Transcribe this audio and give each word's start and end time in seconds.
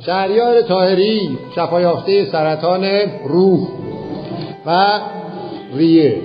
شهریار 0.00 0.62
تاهری 0.68 1.38
شفایافته 1.56 2.24
سرطان 2.32 2.84
روح 3.28 3.58
و 4.66 5.00
ریه. 5.76 6.16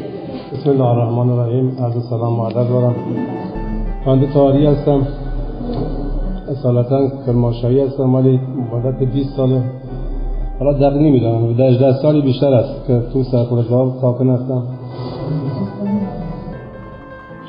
بسم 0.54 0.70
الله 0.70 0.86
الرحمن 0.86 1.30
الرحیم. 1.30 1.78
عرض 1.80 2.10
سلام 2.10 2.40
و 2.40 2.46
عدد 2.46 2.70
دارم. 2.70 2.96
بنده 4.06 4.34
تاهری 4.34 4.66
هستم. 4.66 5.08
اصالتا 6.52 7.10
کرماشایی 7.26 7.82
هستم 7.82 8.16
ولی 8.16 8.40
مدت 8.74 9.04
20 9.04 9.38
ساله. 9.38 9.62
حالا 10.60 10.74
دقیق 10.74 11.02
نمی‌دونم 11.02 11.60
18 11.60 11.94
سالی 11.94 12.22
بیشتر 12.22 12.54
است 12.54 12.88
که 12.88 13.02
تو 13.14 13.24
سرخورشگاه 13.24 13.94
ساکن 14.02 14.30
هستم. 14.30 14.64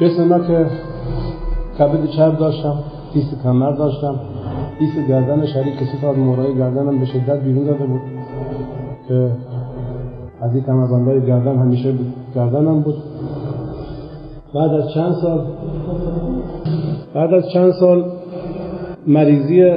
جسم 0.00 0.24
من 0.24 0.46
که 0.46 0.66
کبد 1.78 2.06
چرب 2.16 2.38
داشتم 2.38 2.78
دیست 3.14 3.42
کمر 3.42 3.72
داشتم. 3.72 4.20
دیست 4.78 5.08
گردن 5.08 5.46
شریک 5.46 5.74
کسی 5.74 5.98
تا 6.02 6.12
مورای 6.12 6.54
گردنم 6.54 6.98
به 6.98 7.06
شدت 7.06 7.40
بیرون 7.40 7.64
داده 7.64 7.86
بود 7.86 8.00
که 9.08 9.30
از 10.40 10.54
این 10.54 10.64
کمربندهای 10.64 11.26
گردن 11.26 11.58
همیشه 11.58 11.92
گردنم 12.34 12.80
بود. 12.80 12.94
بعد 14.54 14.70
از 14.70 14.92
چند 14.94 15.12
سال 15.12 15.46
بعد 17.14 17.34
از 17.34 17.50
چند 17.52 17.72
سال 17.72 18.04
مریضی 19.06 19.72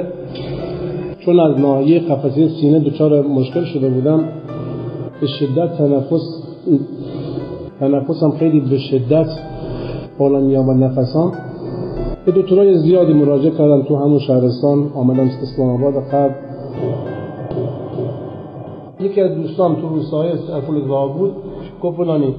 چون 1.18 1.40
از 1.40 1.60
ناحیه 1.60 2.00
قفسه 2.00 2.48
سینه 2.48 2.78
دچار 2.78 3.22
مشکل 3.22 3.64
شده 3.64 3.88
بودم 3.88 4.24
به 5.20 5.26
شدت 5.26 5.78
تنفس 5.78 6.42
تنفسم 7.80 8.30
خیلی 8.30 8.60
به 8.60 8.78
شدت 8.78 9.26
بالا 10.18 10.40
می 10.40 10.56
آمد 10.56 10.84
نفسام. 10.84 11.32
به 12.28 12.42
دکترای 12.42 12.78
زیادی 12.78 13.12
مراجعه 13.12 13.50
کردم 13.50 13.82
تو 13.82 13.96
همون 13.96 14.18
شهرستان. 14.18 14.90
آمدم 14.94 15.30
اسلام 15.42 15.68
آباد 15.70 16.04
قبل. 16.04 16.34
یکی 19.00 19.20
از 19.20 19.34
دوستان 19.34 19.76
تو 19.76 19.88
روستاهای 19.88 20.30
افولگاه 20.32 21.18
بود. 21.18 21.32
گفت 21.82 21.96
فلانی 21.96 22.34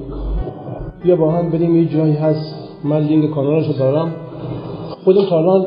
بیا 1.03 1.15
با 1.15 1.31
هم 1.31 1.49
بریم 1.49 1.75
یه 1.75 1.85
جایی 1.85 2.13
هست. 2.13 2.55
من 2.83 2.99
لینک 2.99 3.31
کانالشو 3.31 3.73
دارم. 3.79 4.11
خودم 5.03 5.25
تا 5.29 5.65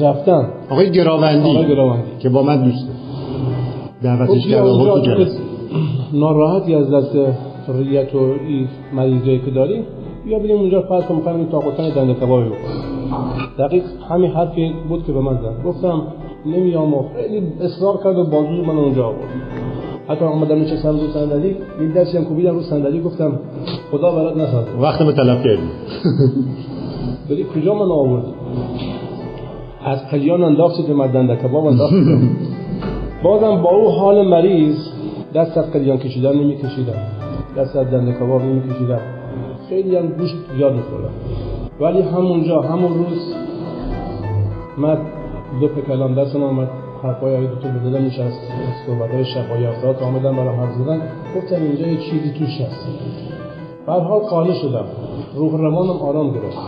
رفتم. 0.00 0.48
آقای 0.70 0.92
گراوندی. 0.92 1.50
آقای 1.50 1.68
گراوندی. 1.68 2.10
که 2.18 2.28
با 2.28 2.42
من 2.42 2.64
دوسته 2.64 2.92
دعوتش 4.02 4.46
اونجا 4.52 5.00
جلسه. 5.00 5.38
ناراحتی 6.22 6.74
از 6.74 6.90
دست 6.90 7.16
ریت 7.68 8.14
و 8.14 8.34
مریضایی 8.96 9.38
که 9.38 9.50
داری 9.50 9.82
بیا 10.24 10.38
بریم 10.38 10.56
اونجا 10.56 10.82
فرض 10.82 11.04
کن 11.04 11.14
می‌خوایم 11.14 11.38
این 11.38 11.48
تاقوتن 11.48 11.88
دنده 11.88 12.14
کبابی 12.14 12.48
بکنیم. 12.48 13.01
دقیق 13.58 13.82
همین 14.10 14.30
حرفی 14.30 14.72
بود 14.88 15.06
که 15.06 15.12
به 15.12 15.20
من 15.20 15.34
زد. 15.34 15.64
گفتم 15.64 16.02
نمیام 16.46 16.94
و 16.94 17.04
خیلی 17.16 17.52
اصرار 17.60 17.96
کرد 18.04 18.18
و 18.18 18.24
بازوی 18.24 18.60
من 18.60 18.76
اونجا 18.76 19.06
آورد. 19.06 19.28
حتی 20.08 20.24
آمدم 20.24 20.60
نشستم 20.60 20.88
رو 20.88 21.06
صندلی 21.14 21.56
یه 21.80 21.88
دستی 21.96 22.18
هم 22.18 22.24
کوبیدم 22.24 22.54
رو 22.54 22.62
صندلی 22.62 23.00
گفتم 23.00 23.38
خدا 23.90 24.12
برات 24.12 24.36
نسازه. 24.36 24.70
وقت 24.80 25.02
به 25.02 25.12
طلب 25.12 25.42
کردی. 25.42 25.68
بری 27.30 27.44
کجا 27.44 27.74
من 27.74 27.90
آورد 27.90 28.24
از 29.84 30.08
قلیان 30.10 30.42
انداختی 30.42 30.82
که 30.82 30.94
من 30.94 31.06
دنده 31.06 31.36
کباب 31.36 31.66
انداختی. 31.66 32.30
بازم 33.22 33.62
با 33.62 33.70
او 33.70 33.90
حال 33.90 34.28
مریض. 34.28 34.76
دست 35.34 35.58
از 35.58 35.72
قلیان 35.72 35.98
کشیدن 35.98 36.32
نمی 36.32 36.56
کشیدم 36.56 36.92
دست 37.56 37.76
از 37.76 37.86
دنده 37.90 38.12
کباب 38.12 38.42
نمی 38.42 38.60
کشیدم 38.60 39.00
خیلی 39.68 39.96
هم 39.96 40.06
گوشت 40.08 40.34
زیاد 40.56 40.72
می‌خورم 40.72 41.10
ولی 41.82 42.02
همونجا 42.02 42.60
همون 42.60 42.94
روز 42.94 43.34
من 44.78 44.98
دو 45.60 45.68
کلام 45.68 46.14
دستم 46.14 46.42
آمد 46.42 46.68
حرفای 47.02 47.36
آقای 47.36 47.46
دکتر 47.46 47.68
بدادم 47.68 48.04
نشست 48.06 48.40
صحبت 48.86 49.10
های 49.10 49.24
شفای 49.24 49.66
افراد 49.66 50.02
آمدن 50.02 50.36
برام 50.36 50.60
حرف 50.60 50.74
زدن. 50.74 51.02
گفتم 51.36 51.62
اینجا 51.62 51.86
یه 51.86 51.96
چیزی 51.96 52.30
توش 52.38 52.60
هست. 52.60 52.86
حال 53.86 54.20
قانع 54.20 54.52
شدم. 54.52 54.84
روح 55.34 55.60
روانم 55.60 55.90
آرام 55.90 56.30
گرفت. 56.30 56.58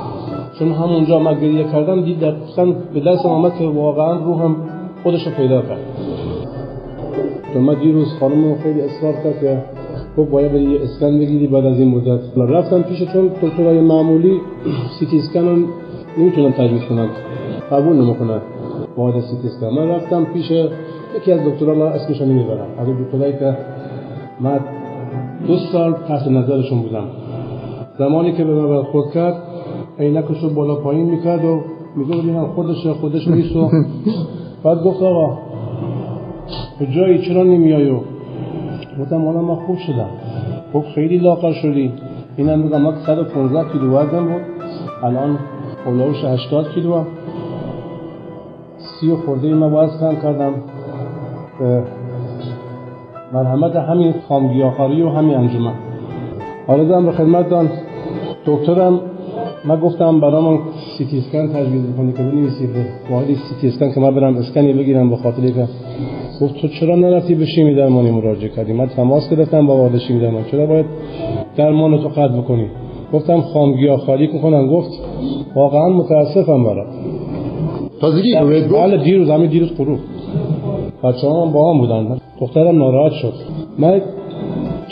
چون 0.58 0.72
همونجا 0.72 1.18
من 1.18 1.34
گریه 1.34 1.64
کردم 1.64 2.04
دید 2.04 2.20
دقیقا 2.20 2.64
به 2.94 3.00
دستم 3.00 3.28
آمد 3.28 3.58
که 3.58 3.64
واقعا 3.64 4.18
روحم 4.18 4.56
خودش 5.02 5.26
رو 5.26 5.32
پیدا 5.32 5.62
کرد. 5.62 5.80
تو 7.52 7.60
من 7.60 7.74
دیروز 7.74 8.06
خانم 8.20 8.58
خیلی 8.58 8.80
اصرار 8.80 9.12
کرد 9.12 9.40
که 9.40 9.64
گفت 10.18 10.30
باید 10.30 10.52
بری 10.52 10.62
یه 10.62 10.80
اسکن 10.82 11.18
بگیری 11.18 11.46
بعد 11.46 11.66
از 11.66 11.78
این 11.78 11.88
مدت. 11.88 12.20
رفتم 12.36 12.82
پیش 12.82 13.02
چون 13.12 13.30
دکترای 13.42 13.80
معمولی 13.80 14.40
سیتی 14.98 15.18
اسکن 15.18 15.40
رو 15.40 15.56
نمی‌تونن 16.18 16.52
تجویز 16.52 16.82
کنن 16.88 17.08
قبول 17.70 17.96
نمی‌کنن. 17.96 18.40
از 19.16 19.24
سیتی 19.24 19.48
اسکن. 19.48 19.68
من 19.68 19.88
رفتم 19.88 20.24
پیش 20.24 20.50
یکی 21.16 21.32
از 21.32 21.40
دکترها 21.44 21.74
من 21.74 21.86
اسمش 21.86 22.20
رو 22.20 22.26
نمی‌برم 22.26 22.66
از 22.78 22.86
دکترایی 22.88 23.32
که 23.32 23.56
من 24.40 24.60
دو 25.46 25.56
سال 25.56 25.92
تحت 25.92 26.28
نظرشون 26.28 26.82
بودم. 26.82 27.04
زمانی 27.98 28.32
که 28.32 28.44
به 28.44 28.54
من 28.54 28.68
برخورد 28.68 29.10
کرد 29.10 29.42
عینکش 29.98 30.42
رو 30.42 30.50
بالا 30.50 30.74
پایین 30.74 31.10
می‌کرد 31.10 31.44
و 31.44 31.60
می‌گفت 31.96 32.18
ببینم 32.18 32.46
خودشه 32.46 32.92
خودش 32.92 33.28
نیست 33.28 33.56
و 33.56 33.70
بعد 34.64 34.82
گفت 34.84 35.02
آقا 35.02 35.38
به 36.78 36.86
جایی 36.86 37.18
چرا 37.18 37.42
نمیای 37.42 37.90
و 37.90 37.98
گفتم 39.00 39.24
حالا 39.24 39.42
من 39.42 39.54
خوب 39.54 39.78
شدم. 39.78 40.08
خب 40.72 40.84
خیلی 40.94 41.18
لاغر 41.18 41.52
شدی. 41.52 41.92
اینم 42.36 42.58
میگم 42.58 42.80
من 42.80 42.94
115 43.06 43.72
کیلو 43.72 43.90
وزنم 43.90 44.24
بود. 44.24 44.42
الان 45.02 45.38
اولوش 45.86 46.24
80 46.24 46.68
کیلو 46.74 46.94
هم. 46.94 47.06
سی 48.78 49.10
و 49.10 49.16
خورده 49.16 49.46
ای 49.46 49.54
من 49.54 49.70
باز 49.70 50.00
کم 50.00 50.16
کردم. 50.16 50.52
به 51.60 51.82
مرحمت 53.32 53.76
همین 53.76 54.14
خامگیاخاری 54.28 55.02
و 55.02 55.08
همین 55.08 55.34
انجمن. 55.34 55.74
حالا 56.66 56.84
دارم 56.84 57.06
به 57.06 57.12
خدمت 57.12 57.48
دارم. 57.48 57.70
دکترم. 58.46 59.00
من 59.64 59.80
گفتم 59.80 60.20
برام 60.20 60.58
سیتی 60.98 61.18
اسکن 61.18 61.48
تجویز 61.48 61.96
کنی 61.96 62.12
که 62.12 62.22
بنویسی. 62.22 62.68
واحد 63.10 63.26
سیتی 63.26 63.68
اسکن 63.68 63.92
که 63.92 64.00
من 64.00 64.14
برم 64.14 64.36
اسکنی 64.36 64.72
بگیرم 64.72 65.10
به 65.10 65.16
خاطر 65.16 65.50
که 65.50 65.68
گفت 66.40 66.54
تو 66.60 66.68
چرا 66.68 66.96
نرفتی 66.96 67.34
به 67.34 67.46
شیمی 67.46 67.74
درمانی 67.74 68.10
مراجعه 68.10 68.48
کردی؟ 68.48 68.72
من 68.72 68.86
تماس 68.86 69.30
گرفتم 69.30 69.66
با 69.66 69.76
واحد 69.76 69.98
شیمی 69.98 70.20
درمان 70.20 70.44
چرا 70.50 70.66
باید 70.66 70.86
درمان 71.56 71.98
تو 71.98 72.08
قطع 72.08 72.28
بکنی؟ 72.28 72.66
گفتم 73.12 73.40
خامگیا 73.40 73.96
خالی 73.96 74.28
کنم 74.28 74.66
گفت 74.68 74.90
واقعا 75.54 75.88
متاسفم 75.88 76.64
برات 76.64 76.86
تازگی 78.00 78.34
رو 78.34 78.46
بهت 78.46 78.68
گفت 78.68 78.80
بله 78.80 79.04
دیروز 79.04 79.30
همین 79.30 79.50
دیروز 79.50 79.76
غروب. 79.78 79.98
بچه 81.04 81.30
هم 81.30 81.52
با 81.52 81.72
هم 81.72 81.78
بودن. 81.78 82.18
دخترم 82.40 82.78
ناراحت 82.78 83.12
شد. 83.12 83.32
من 83.78 84.02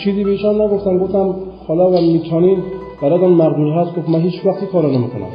چیزی 0.03 0.23
بهشان 0.23 0.61
نگفتم. 0.61 0.97
گفتم 0.97 1.35
حالا 1.67 1.91
و 1.91 2.01
می‌تونین 2.01 2.57
برادم 3.01 3.31
مقدور 3.31 3.73
هست. 3.73 3.95
گفت 3.95 4.09
من 4.09 4.21
هیچ 4.21 4.45
وقتی 4.45 4.65
کارو 4.65 4.87
نمی‌کنم. 4.87 5.27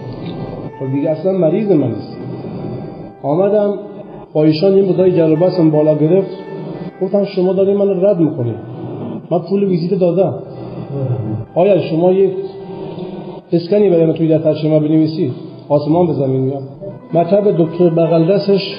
خب 0.81 0.93
دیگه 0.93 1.11
اصلا 1.11 1.33
مریض 1.33 1.71
من 1.71 1.89
نیست 1.89 2.17
آمدم 3.23 3.75
با 4.33 4.45
ایشان 4.45 4.77
یه 4.77 4.83
مدای 4.83 5.13
جلبستم 5.13 5.71
بالا 5.71 5.95
گرفت. 5.95 6.31
گفتم 7.03 7.25
شما 7.25 7.53
دارین 7.53 7.77
من 7.77 8.05
رد 8.05 8.19
می‌کنین. 8.21 8.55
من 9.31 9.39
پول 9.39 9.65
ویزیت 9.65 10.01
دادم. 10.01 10.35
آیا 11.55 11.81
شما 11.81 12.13
یک 12.13 12.33
اسکنی 13.53 13.91
برای 13.91 14.07
من 14.07 14.13
توی 14.13 14.29
دفتر 14.29 14.55
شما 14.55 14.79
بنویسی 14.79 15.33
آسمان 15.69 16.07
به 16.07 16.13
زمین 16.13 16.41
میاد. 16.41 16.63
مطب 17.15 17.57
دکتر 17.59 17.91
بغل 17.91 18.33
دستش. 18.35 18.77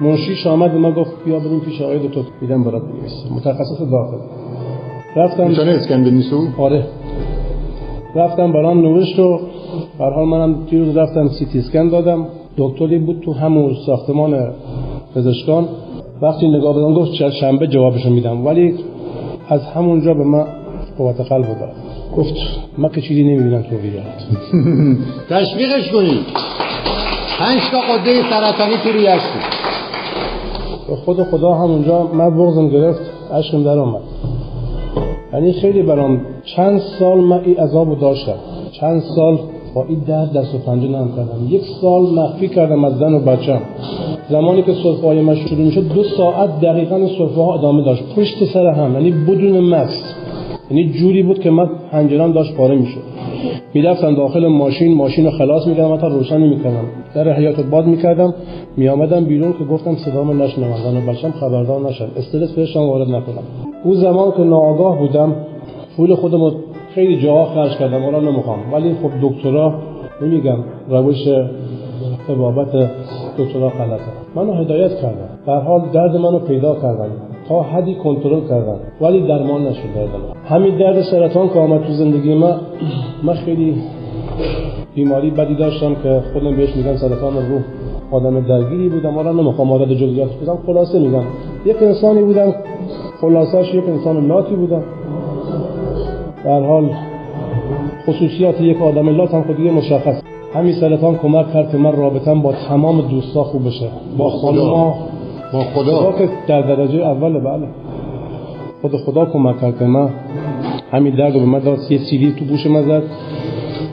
منشیش 0.00 0.46
آمد 0.46 0.72
به 0.72 0.78
من 0.78 0.92
گفت 0.92 1.10
بیا 1.24 1.38
بریم 1.38 1.60
پیش 1.60 1.82
آقای 1.82 1.98
دکتر. 1.98 2.20
دیدم 2.40 2.64
برات 2.64 2.82
بنویس 2.82 3.12
متخصص 3.36 3.80
داخل. 3.90 4.16
رفتم 5.16 5.48
می‌تونه 5.48 5.70
اسکن 5.70 6.04
بنویسو 6.04 6.36
آره. 6.58 6.84
رفتم 8.14 8.52
برام 8.52 8.80
نوشت 8.80 9.18
و 9.18 9.40
به 9.98 10.04
حال 10.04 10.28
منم 10.28 10.66
دیروز 10.70 10.96
رفتم 10.96 11.28
سیتی 11.28 11.58
اسکن 11.58 11.88
دادم. 11.88 12.26
دکتری 12.56 12.98
بود 12.98 13.20
تو 13.20 13.32
همون 13.32 13.76
ساختمان 13.86 14.52
پزشکان. 15.14 15.68
وقتی 16.22 16.48
نگاه 16.48 16.76
بدم 16.76 16.94
گفت 16.94 17.12
چه 17.12 17.30
شنبه 17.30 17.66
جوابشو 17.66 18.10
میدم. 18.10 18.46
ولی 18.46 18.74
از 19.48 19.64
همونجا 19.64 20.14
به 20.14 20.24
من 20.24 20.46
قوت 20.98 21.20
قلب 21.20 21.46
داد. 21.46 21.72
گفت 22.16 22.34
من 22.78 22.88
که 22.88 23.00
چیزی 23.00 23.22
نمی‌بینم 23.22 23.62
تو 23.62 23.76
ریات 23.76 24.04
تشویقش 25.30 25.90
کنید 25.92 26.26
پنج 27.38 27.60
تا 27.70 27.80
قده 27.80 28.30
سرطانی 28.30 28.76
تو 28.84 28.92
ریش 28.92 29.06
بود 29.06 29.42
به 30.88 30.96
خود 30.96 31.22
خدا 31.22 31.54
همونجا 31.54 32.06
من 32.06 32.36
بغزم 32.36 32.68
گرفت 32.68 33.00
عشقم 33.32 33.64
در 33.64 33.78
آمد. 33.78 34.00
یعنی 35.32 35.52
خیلی 35.52 35.82
برام 35.82 36.20
چند 36.56 36.80
سال 36.98 37.18
من 37.18 37.40
این 37.44 37.56
عذابو 37.56 37.94
داشتم. 37.94 38.34
چند 38.80 39.02
سال 39.16 39.38
با 39.74 39.84
این 39.88 39.98
درد 39.98 40.32
دست 40.32 40.54
و 40.54 40.58
پنجه 40.58 40.88
کردم 40.88 41.46
یک 41.48 41.62
سال 41.80 42.02
مخفی 42.02 42.48
کردم 42.48 42.84
از 42.84 42.98
زن 42.98 43.14
و 43.14 43.20
بچم 43.20 43.60
زمانی 44.30 44.62
که 44.62 44.72
صرفه 44.72 45.06
های 45.06 45.20
من 45.20 45.34
شروع 45.34 45.64
می‌شد 45.64 45.88
دو 45.94 46.04
ساعت 46.04 46.60
دقیقا 46.60 46.98
صرفه 47.18 47.40
ها 47.40 47.54
ادامه 47.54 47.84
داشت. 47.84 48.02
پشت 48.16 48.44
سر 48.44 48.66
هم 48.66 48.92
یعنی 48.92 49.10
بدون 49.10 49.74
مکس 49.74 50.14
یعنی 50.70 50.92
جوری 50.92 51.22
بود 51.22 51.38
که 51.38 51.50
من 51.50 51.68
پنجرم 51.92 52.32
داشت 52.32 52.54
پاره 52.54 52.76
می‌شد. 52.76 53.00
می‌رفتم 53.74 54.14
داخل 54.14 54.46
ماشین 54.46 54.94
ماشین 54.94 55.24
رو 55.24 55.30
خلاص 55.30 55.66
می‌کردم 55.66 55.94
حتی 55.94 56.06
روشن 56.06 56.40
می‌کردم. 56.40 56.84
در 57.14 57.32
حیات 57.32 57.60
باد 57.60 57.86
می‌کردم 57.86 58.34
میآمدم 58.76 59.24
بیرون 59.24 59.52
که 59.52 59.64
گفتم 59.64 59.96
صدامو 59.96 60.32
نشنون 60.32 60.68
زن 60.84 60.96
و 60.96 61.12
بچم 61.12 61.30
خبردار 61.30 61.88
نشن. 61.88 62.06
استرس 62.16 62.52
بهشم 62.52 62.80
وارد 62.80 63.08
نکنم. 63.08 63.42
اون 63.84 63.94
زمان 63.94 64.32
که 64.32 64.42
ناآگاه 64.42 64.98
بودم 64.98 65.34
پول 65.96 66.14
خودم 66.14 66.52
خیلی 66.94 67.22
جاها 67.22 67.44
خرج 67.54 67.78
کردم 67.78 68.02
حالا 68.04 68.20
نمی‌خوام. 68.20 68.58
ولی 68.72 68.94
خب 69.02 69.10
دکترا 69.22 69.74
نمیگم 70.22 70.58
روش 70.88 71.28
بابت 72.38 72.90
دکترا 73.38 73.68
غلطه. 73.68 74.02
منو 74.34 74.52
هدایت 74.52 74.90
کردن. 75.02 75.28
در 75.46 75.60
حال 75.60 75.82
درد 75.92 76.16
منو 76.16 76.38
پیدا 76.38 76.74
کردن. 76.74 77.08
تا 77.48 77.62
حدی 77.62 77.94
کنترل 77.94 78.40
کردن. 78.48 78.76
ولی 79.00 79.20
درمان 79.26 79.66
نشد 79.66 79.94
درد 79.94 80.08
من. 80.08 80.56
همین 80.56 80.78
درد 80.78 81.02
سرطان 81.02 81.48
که 81.48 81.58
آمد 81.58 81.82
تو 81.86 81.92
زندگی 81.92 82.34
من 82.34 82.54
من 83.22 83.34
خیلی 83.34 83.74
بیماری 84.94 85.30
بدی 85.30 85.54
داشتم 85.54 85.94
که 86.02 86.22
خودم 86.32 86.56
بهش 86.56 86.76
میگن 86.76 86.96
سرطان 86.96 87.34
روح. 87.34 87.62
آدم 88.10 88.40
درگیری 88.40 88.88
بودم 88.88 89.14
حالا 89.14 89.32
نمی‌خوام 89.32 89.70
وارد 89.70 89.94
جزئیات 89.94 90.30
بشم 90.42 90.58
خلاصه 90.66 90.98
میگم. 90.98 91.22
یک 91.66 91.82
انسانی 91.82 92.22
بودم 92.22 92.54
خلاصش 93.20 93.74
یک 93.74 93.84
انسان 93.88 94.26
لاتی 94.26 94.54
بودم. 94.54 94.82
در 96.44 96.62
حال 96.62 96.90
خصوصیات 98.06 98.60
یک 98.60 98.82
آدم 98.82 99.08
لات 99.08 99.34
هم 99.34 99.42
خودی 99.42 99.70
مشخص. 99.70 100.22
همین 100.54 100.72
سرطان 100.72 101.16
کمک 101.16 101.52
کرد 101.52 101.70
که 101.70 101.76
من 101.76 101.92
رابطم 101.96 102.42
با 102.42 102.52
تمام 102.52 103.00
دوستا 103.00 103.44
خوب 103.44 103.66
بشه. 103.66 103.88
با 104.18 104.30
خانوما. 104.30 104.94
با 105.52 105.60
خدا. 105.60 106.12
که 106.18 106.28
در 106.46 106.62
درجه 106.62 107.06
اول 107.06 107.40
بله. 107.40 107.66
خود 108.82 108.96
خدا 108.96 109.24
کمک 109.24 109.60
کرد 109.60 109.78
که 109.78 109.84
من 109.84 110.08
همین 110.92 111.14
درد 111.14 111.32
به 111.32 111.44
من 111.44 111.58
داد 111.58 111.78
یه 111.90 111.98
سیلی 111.98 112.32
تو 112.38 112.44
گوش 112.44 112.66
من 112.66 112.82
زد. 112.82 113.02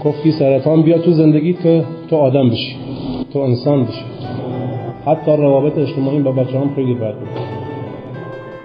گفتی 0.05 0.31
سرطان 0.31 0.81
بیا 0.81 0.97
تو 0.97 1.11
زندگی 1.11 1.53
که 1.53 1.83
تو 2.09 2.15
آدم 2.15 2.50
بشی 2.50 2.75
تو 3.33 3.39
انسان 3.39 3.83
بشی. 3.83 4.05
حتی 5.05 5.31
روابط 5.31 5.77
اجتماعی 5.77 6.19
با 6.19 6.31
بچه 6.31 6.59
هم 6.59 6.69
خیلی 6.75 6.93
بد 6.93 7.13
بود. 7.13 7.27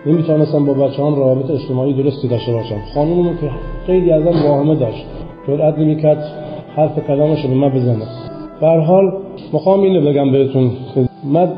نمی‌تونستم 0.07 0.65
با 0.65 0.73
بچه 0.73 1.03
هم 1.03 1.15
روابط 1.15 1.51
اجتماعی 1.51 1.93
درستی 1.93 2.29
داشته 2.29 2.53
باشم. 2.53 2.79
خانومم 2.95 3.37
که 3.37 3.51
خیلی 3.87 4.13
ازم 4.13 4.49
واهمه 4.49 4.75
داشت. 4.75 5.05
جرأت 5.49 5.79
نمی‌کرد 5.79 6.25
حرف 6.77 7.07
کلامش 7.07 7.47
به 7.47 7.55
من 7.55 7.69
بزنه. 7.69 8.05
به 8.61 8.67
حال 8.67 9.13
می‌خوام 9.53 9.81
اینو 9.81 10.11
بگم 10.11 10.33
بهتون. 10.33 10.71
من 11.25 11.53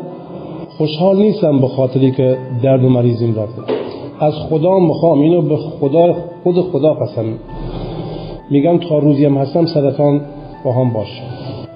خوشحال 0.79 1.17
نیستم 1.17 1.61
به 1.61 1.69
خاطری 1.69 2.11
که 2.11 2.37
درد 2.63 2.85
و 2.85 2.89
مریضیم 2.89 3.31
رفته 3.31 3.63
از 4.21 4.33
خدا 4.35 4.79
می‌خوام 4.79 5.21
اینو 5.21 5.43
به 5.43 5.57
خدا 5.57 6.15
خود 6.43 6.61
خدا 6.61 6.95
قسم. 6.95 7.25
میگم 8.51 8.79
تا 8.79 8.99
روزی 8.99 9.25
هم 9.25 9.37
هستم 9.37 9.67
سرطان 9.67 10.21
با 10.65 10.73
هم 10.73 10.93
باش 10.93 11.23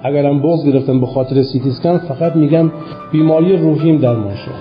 اگرم 0.03 0.41
بغض 0.41 0.65
گرفتم 0.65 0.99
به 0.99 1.05
خاطر 1.05 1.43
سیتیسکن 1.43 1.97
فقط 1.97 2.35
میگم 2.35 2.71
بیماری 3.11 3.57
روحیم 3.57 3.97
درمان 3.97 4.35
شد. 4.35 4.51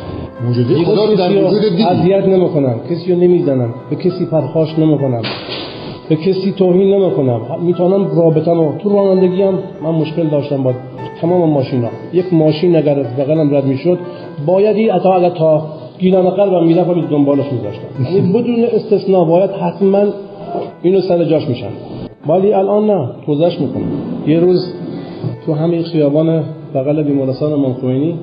موجودی 0.47 0.85
خدا 0.85 1.05
رو 1.05 1.15
در 1.15 1.31
وجود 1.31 1.61
دیدی. 1.61 1.83
اذیت 1.83 2.25
نمی‌کنم. 2.25 2.81
کسی 2.91 3.13
رو 3.13 3.19
نمی‌زنم. 3.19 3.75
به 3.91 3.97
کسی 3.97 4.27
پرخاش 4.27 4.79
نمی‌کنم. 4.79 5.23
به 6.09 6.17
کسی 6.17 6.53
توهین 6.57 6.95
نمی‌کنم. 6.95 7.41
می‌تونم 7.63 8.07
رابطم 8.17 8.79
تو 8.79 8.89
رانندگی 8.89 9.43
هم 9.43 9.59
من 9.83 9.91
مشکل 9.91 10.29
داشتم 10.29 10.63
با 10.63 10.73
تمام 11.21 11.51
ماشینا. 11.51 11.89
یک 12.13 12.35
ماشین 12.35 12.77
اگر 12.77 12.99
از 12.99 13.17
بغلم 13.17 13.55
رد 13.55 13.65
می‌شد 13.65 13.99
باید 14.47 14.77
این 14.77 14.93
اتا 14.93 15.13
اگر 15.13 15.31
تا 15.31 15.63
گیلان 15.99 16.31
قلبم 16.31 16.67
می‌رفتم 16.67 17.01
دنبالش 17.01 17.53
میذاشتم 17.53 18.15
یعنی 18.15 18.33
بدون 18.33 18.65
استثناء 18.65 19.25
باید 19.25 19.51
حتما 19.51 20.05
اینو 20.83 21.01
سر 21.01 21.25
جاش 21.25 21.49
میشن 21.49 21.71
ولی 22.29 22.53
الان 22.53 22.87
نه 22.91 23.09
توزش 23.27 23.61
می‌کنم 23.61 23.89
یه 24.27 24.41
روز 24.41 24.75
تو 25.47 25.53
همین 25.53 25.83
خیابان 25.83 26.45
بغل 26.75 27.03
بیمارستان 27.03 27.55
منخوینی 27.55 28.15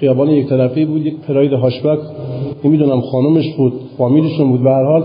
خیابان 0.00 0.28
یک 0.28 0.48
طرفی 0.48 0.84
بود 0.84 1.06
یک 1.06 1.14
پراید 1.28 1.52
هاشبک. 1.52 1.98
نمی‌دونم 2.64 3.00
خانمش 3.00 3.54
بود 3.56 3.72
فامیلشون 3.98 4.50
بود. 4.50 4.62
به 4.62 4.70
هر 4.70 4.84
حال 4.84 5.02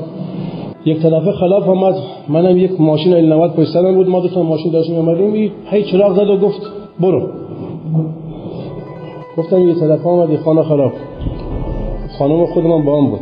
یک 0.87 1.01
طرفه 1.01 1.31
خلاف 1.31 1.69
آمد 1.69 1.95
منم 2.29 2.57
یک 2.57 2.81
ماشین 2.81 3.13
ال 3.13 3.33
90 3.33 3.53
پشت 3.53 3.73
سرم 3.73 3.95
بود. 3.95 4.09
ما 4.09 4.19
دو 4.19 4.43
ماشین 4.43 4.71
داشتیم 4.71 4.95
اومدیم. 4.95 5.51
هی 5.65 5.83
چراغ 5.83 6.15
زد 6.15 6.29
و 6.29 6.37
گفت 6.37 6.61
برو. 6.99 7.21
گفتم 9.37 9.67
یه 9.67 9.75
طرف 9.75 10.05
آمد 10.05 10.29
یه 10.29 10.37
خانه 10.37 10.63
خراب. 10.63 10.91
خانم 12.19 12.45
خودمان 12.45 12.85
با 12.85 12.97
هم 12.97 13.09
بود. 13.09 13.19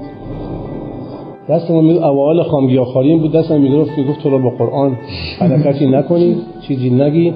دستم 1.50 1.74
می 1.74 1.98
اوائل 1.98 2.44
خامگیاخاریم 2.44 3.20
بود. 3.20 3.32
دستم 3.32 3.62
می‌گرفت 3.62 3.98
می‌گفت 3.98 4.24
تو 4.24 4.30
رو 4.30 4.40
با 4.40 4.50
قرآن 4.50 4.98
حرکتی 5.40 5.88
نکنی 5.88 6.36
چیزی 6.68 6.90
نگی. 6.90 7.34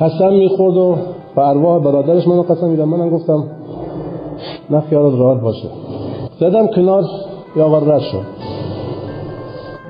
قسم 0.00 0.32
می‌خورد 0.32 0.76
و 0.76 0.96
به 1.36 1.78
برادرش 1.84 2.28
منو 2.28 2.42
قسم 2.42 2.68
میدم 2.68 2.88
منم 2.88 3.10
گفتم 3.10 3.44
نه 4.70 4.80
خیالت 4.80 5.18
راحت 5.18 5.40
باشه. 5.40 5.68
زدم 6.40 6.66
کنار 6.66 7.04
یا 7.56 7.78
رد 7.78 8.00
شد. 8.00 8.37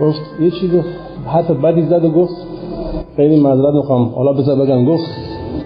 گفت 0.00 0.20
یه 0.40 0.50
چیز 0.50 0.70
حتی 1.26 1.54
بدی 1.54 1.82
زد 1.82 2.04
و 2.04 2.10
گفت 2.10 2.34
خیلی 3.16 3.40
معذرت 3.40 3.74
می‌خوام. 3.74 4.08
حالا 4.08 4.32
بذار 4.32 4.56
بگم 4.56 4.84
گفت 4.84 5.04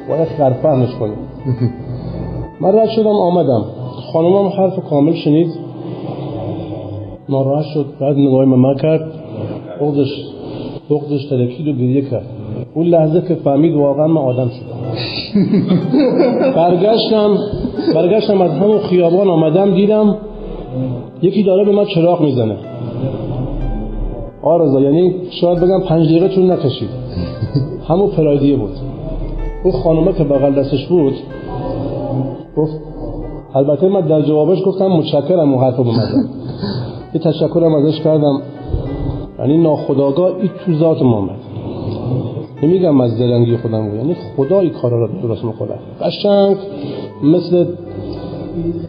باید 0.09 0.29
خرفهمش 0.29 0.95
کنی. 0.95 1.13
من 2.61 2.79
رد 2.79 2.89
شدم 2.89 3.07
آمدم. 3.07 3.65
خانمم 4.13 4.49
حرف 4.49 4.79
کامل 4.91 5.15
شنید. 5.15 5.53
ناراحت 7.29 7.65
شد 7.75 7.87
بعد 8.01 8.17
نگاهی 8.17 8.49
من 8.49 8.75
کرد. 8.77 9.13
بغضش 9.81 10.11
بغضش 10.91 11.25
تلکید 11.25 11.69
و 11.69 11.73
گریه 11.73 12.11
کرد. 12.11 12.27
اون 12.75 12.87
لحظه 12.87 13.21
که 13.29 13.35
فهمید 13.35 13.75
واقعا 13.75 14.07
من 14.07 14.21
آدم 14.21 14.49
شدم. 14.49 14.83
برگشتم 16.57 17.37
برگشتم 17.95 18.41
از 18.41 18.51
همون 18.51 18.79
خیابان 18.79 19.31
آمدم 19.31 19.75
دیدم 19.75 20.17
یکی 21.23 21.43
داره 21.43 21.65
به 21.65 21.73
من 21.73 21.85
چراغ 21.85 22.21
می‌زنه. 22.21 22.57
آرزا 24.43 24.81
یعنی 24.81 25.15
شاید 25.31 25.59
بگم 25.59 25.81
پنج 25.81 26.09
دقیقه 26.09 26.29
چون 26.29 26.51
نکشید. 26.51 26.89
همون 27.89 28.11
پرایدیه 28.11 28.57
بود. 28.57 28.73
اون 29.65 29.73
خانومه 29.73 30.13
که 30.13 30.25
بغل 30.25 30.55
دستش 30.55 30.87
بود 30.87 31.15
گفت 32.57 32.73
البته 33.55 33.89
من 33.89 34.01
در 34.01 34.23
جوابش 34.23 34.63
گفتم 34.67 34.87
متشکرم 34.87 35.53
اون 35.53 35.65
حرف 35.65 35.77
رو 35.77 35.85
یه 37.15 37.21
تشکرم 37.21 37.75
ازش 37.75 38.01
کردم. 38.01 38.43
یعنی 39.39 39.57
ناخداگاه 39.57 40.37
این 40.37 40.51
تو 40.67 40.73
ذات 40.73 41.03
ما 41.03 41.17
آمد 41.17 41.37
نمیگم 42.63 43.01
از 43.01 43.19
دلنگی 43.19 43.57
خودم 43.57 43.89
بود 43.89 43.99
یعنی 43.99 44.17
خدا 44.37 44.61
این 44.61 44.71
کارا 44.71 45.07
رو 45.07 45.09
درست 45.23 45.45
می‌کنه. 45.45 45.75
قشنگ 46.01 46.57
مثل 47.23 47.67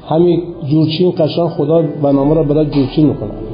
همین 0.10 0.44
جورچین 0.70 1.14
قشنگ 1.18 1.48
خدا 1.48 1.82
برنامه 2.04 2.36
رو 2.36 2.44
برای 2.44 2.66
جورچین 2.66 3.08
می‌کنه. 3.08 3.53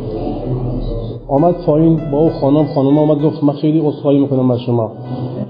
آمد 1.30 1.56
پایین 1.66 2.00
با 2.12 2.18
او 2.18 2.30
خانم 2.30 2.66
خانم 2.66 2.98
آمد 2.98 3.22
گفت 3.22 3.44
من 3.44 3.54
خیلی 3.54 3.80
عذرخواهی 3.80 4.20
می‌کنم 4.20 4.52
از 4.52 4.60
شما. 4.62 4.92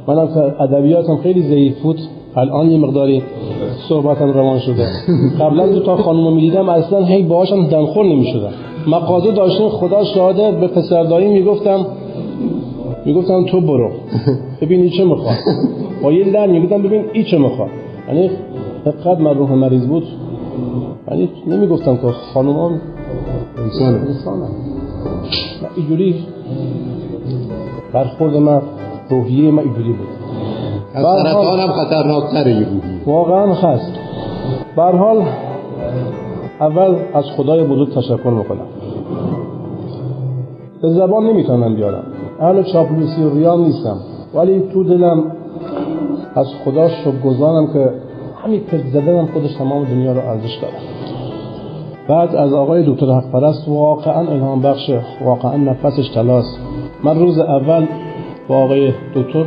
منم 0.08 0.28
که 0.28 0.62
ادبیاتم 0.62 1.18
خیلی 1.18 1.42
ضعیف 1.42 1.82
بود. 1.82 2.00
الان 2.36 2.72
یه 2.72 2.78
مقداری 2.78 3.24
صحبتم 3.90 4.32
روان 4.34 4.60
شده. 4.60 4.88
قبلا 5.40 5.68
دو 5.68 5.80
تا 5.80 5.98
خانم 5.98 6.26
رو 6.26 6.32
می‌دیدم 6.32 6.70
اصلا 6.70 7.06
هی 7.06 7.24
باهاشم 7.24 7.68
دمخور 7.68 8.06
نمی‌شدم 8.06 8.50
مقاضه 8.88 9.32
داشتیم 9.32 9.70
خدا 9.70 10.04
شاهده 10.04 10.52
به 10.52 10.68
پسرداری 10.68 11.28
می‌گفتم 11.28 11.86
می‌گفتم 13.06 13.46
تو 13.46 13.62
برو. 13.62 13.90
ببین 14.62 14.90
چه 14.90 15.06
می‌خواد. 15.06 15.36
با 16.04 16.12
یه 16.12 16.32
در 16.32 16.48
می‌گفتم 16.48 16.82
ببین 16.82 17.06
ای 17.14 17.24
چه 17.24 17.38
می‌خواد. 17.38 17.70
یعنی 18.08 18.30
حقیقت 18.86 19.20
مرحوم 19.20 19.60
مریض 19.60 19.88
بود. 19.88 20.04
یعنی 21.12 21.30
نمی‌گفتم 21.48 21.96
که 21.96 22.08
خانومان 22.34 22.82
انسان 23.58 23.96
انسانم 23.96 24.50
اینجوری 25.76 26.26
برخورد 27.94 28.38
من 28.38 28.62
روحیه 29.10 29.52
من 29.52 29.64
اینجوری 29.64 29.94
بود. 29.94 30.08
از 30.94 31.06
سرطان 31.06 31.60
هم 31.60 31.72
خطرناکتره 31.72 32.68
واقعا 33.06 33.54
هست 33.54 33.92
حال 34.78 35.26
اول 36.62 36.96
از 37.14 37.26
خدای 37.38 37.64
بزرگ 37.64 37.96
تشکر 37.96 38.30
می‌کنم. 38.30 38.68
به 40.82 40.90
زبان 40.90 41.24
نمی‌تونم 41.24 41.76
بیارم. 41.76 42.04
اهل 42.40 42.64
چاپلوسی 42.64 43.24
و 43.24 43.30
ریام 43.34 43.66
نیستم. 43.66 43.98
ولی 44.34 44.64
تو 44.74 44.84
دلم 44.84 45.24
از 46.36 46.48
خدا 46.66 46.90
گذارم 47.26 47.74
که 47.74 47.90
همین 48.44 48.60
پس 48.60 48.80
زدنم 48.94 49.26
خودش 49.34 49.54
تمام 49.54 49.84
دنیا 49.84 50.14
رو 50.14 50.20
ارزش 50.20 50.56
داره 50.62 50.74
بعد 52.10 52.36
از 52.36 52.54
آقای 52.54 52.84
دکتر 52.88 53.06
حق 53.06 53.32
پرست 53.32 53.68
واقعا 53.68 54.32
الهام 54.32 54.62
بخش 54.62 54.92
واقعا 55.26 55.58
نفسش 55.58 56.10
تلاس 56.10 56.46
من 57.04 57.20
روز 57.20 57.40
اول 57.40 57.86
با 58.48 58.56
آقای 58.56 58.92
دکتر 59.16 59.46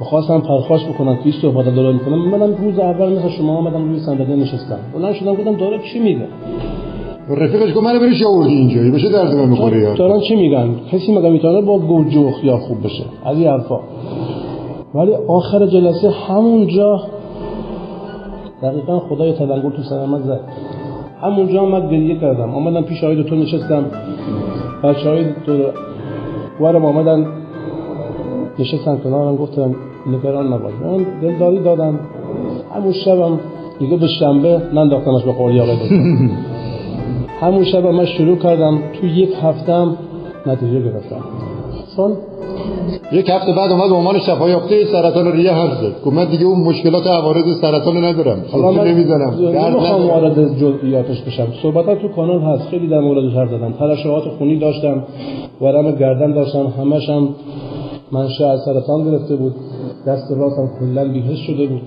خواستم 0.00 0.40
پرخاش 0.40 0.86
بکنم 0.86 1.16
که 1.16 1.22
ایش 1.24 1.34
صحبت 1.42 1.74
داره 1.74 1.92
می‌کنم. 1.92 2.28
منم 2.28 2.54
روز 2.54 2.78
اول 2.78 3.12
مثل 3.12 3.28
شما 3.28 3.56
آمدم 3.56 3.88
روی 3.88 4.00
صندلی 4.00 4.36
نشستم. 4.36 4.78
بلند 4.94 5.14
شدم 5.14 5.34
گفتم 5.34 5.56
داره 5.56 5.78
چی 5.92 5.98
میگه؟ 5.98 6.26
رفیقش 7.28 7.74
گفت 7.74 7.84
منو 7.84 8.00
بریش 8.00 8.22
آوردی 8.26 8.54
اینجا 8.54 8.96
بشه 8.96 9.08
درد 9.08 9.34
من 9.34 9.48
می‌خوره 9.48 9.94
دارن 9.94 10.20
چی 10.20 10.36
میگن؟ 10.36 10.74
کسی 10.92 11.14
مگه 11.14 11.30
می‌تونه 11.30 11.62
با 11.62 11.78
گوجوخ 11.78 12.44
یا 12.44 12.58
خوب 12.58 12.84
بشه؟ 12.84 13.04
از 13.24 13.36
این 13.36 13.48
حرفا. 13.48 13.80
ولی 14.94 15.12
آخر 15.28 15.66
جلسه 15.66 16.10
همونجا 16.10 17.00
دقیقا 18.62 18.98
خدای 18.98 19.32
تلنگر 19.32 19.70
تو 19.70 19.82
سر 19.82 20.06
من 20.06 20.22
زد. 20.22 20.40
همونجا 21.22 21.64
من 21.64 21.88
گریه 21.88 22.18
کردم. 22.18 22.54
آمدم 22.54 22.82
پیش 22.82 23.04
آقای 23.04 23.22
دکتر 23.22 23.36
نشستم. 23.36 23.84
بچه 24.82 25.10
های 25.10 25.24
دکتر 25.24 25.70
ورم 26.60 26.84
آمدن 26.84 27.26
نشستن 28.58 28.96
کنارم 28.96 29.36
گفتم 29.36 29.74
نگران 30.06 30.52
نباش 30.52 30.72
من 30.84 31.06
دلداری 31.22 31.58
دادم. 31.58 32.00
همون 32.74 32.92
شبم 32.92 33.38
دیگه 33.78 33.96
به 33.96 34.06
شنبه 34.06 34.62
ننداختمش 34.74 35.22
به 35.22 35.32
قولی 35.32 35.60
آقای 35.60 35.76
دکتر. 35.76 35.94
همون 37.42 37.64
شب 37.64 37.86
من 37.86 38.06
شروع 38.06 38.36
کردم. 38.36 38.78
تو 39.00 39.06
یک 39.06 39.30
هفتم 39.42 39.96
نتیجه 40.46 40.80
گرفتم. 40.80 41.20
چون 41.96 42.16
یک 43.12 43.30
هفته 43.30 43.52
بعد 43.52 43.70
اومد 43.72 43.88
به 43.88 43.94
عنوان 43.94 44.18
شفایافته 44.18 44.84
سرطان 44.84 45.32
ریه 45.32 45.52
حرف 45.52 45.72
زد. 45.72 46.02
گفت 46.04 46.16
من 46.16 46.24
دیگه 46.24 46.44
اون 46.44 46.60
مشکلات 46.60 47.06
عوارض 47.06 47.60
سرطان 47.60 48.04
ندارم. 48.04 48.44
حالا 48.52 48.84
نمی‌زنم 48.84 49.30
درد 49.30 49.56
ندارم. 49.56 50.06
وارد 50.08 50.58
جزئیاتش 50.58 51.22
بشم. 51.22 51.46
صحبت 51.62 52.02
تو 52.02 52.08
کانال 52.08 52.40
هست. 52.40 52.68
خیلی 52.68 52.88
در 52.88 53.00
موردش 53.00 53.34
حرف 53.34 53.50
زدم. 53.50 53.72
ترشحات 53.72 54.22
خونی 54.38 54.58
داشتم. 54.58 55.02
ورم 55.60 55.90
گردن 55.90 56.32
داشتم. 56.32 56.66
همش 56.80 57.08
هم 57.08 57.28
منشأ 58.12 58.48
از 58.48 58.60
سرطان 58.64 59.10
گرفته 59.10 59.36
بود. 59.36 59.54
دست 60.06 60.32
راستم 60.32 60.70
کلا 60.80 61.12
بیهش 61.12 61.46
شده 61.46 61.66
بود. 61.66 61.80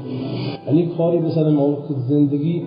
یعنی 0.68 0.90
کاری 0.98 1.18
به 1.18 1.30
سر 1.30 1.50
ما 1.50 1.78
زندگی 2.10 2.62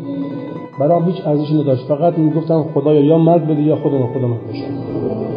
برام 0.81 1.05
هیچ 1.05 1.27
ارزشی 1.27 1.55
نداشت. 1.55 1.83
فقط 1.85 2.19
می‌گفتم 2.19 2.65
خدایا 2.75 3.00
یا 3.00 3.19
مرگ 3.19 3.45
بده 3.45 3.62
یا 3.62 3.77
خودم 3.77 4.07
خودم 4.12 4.35
بکشم. 4.35 5.27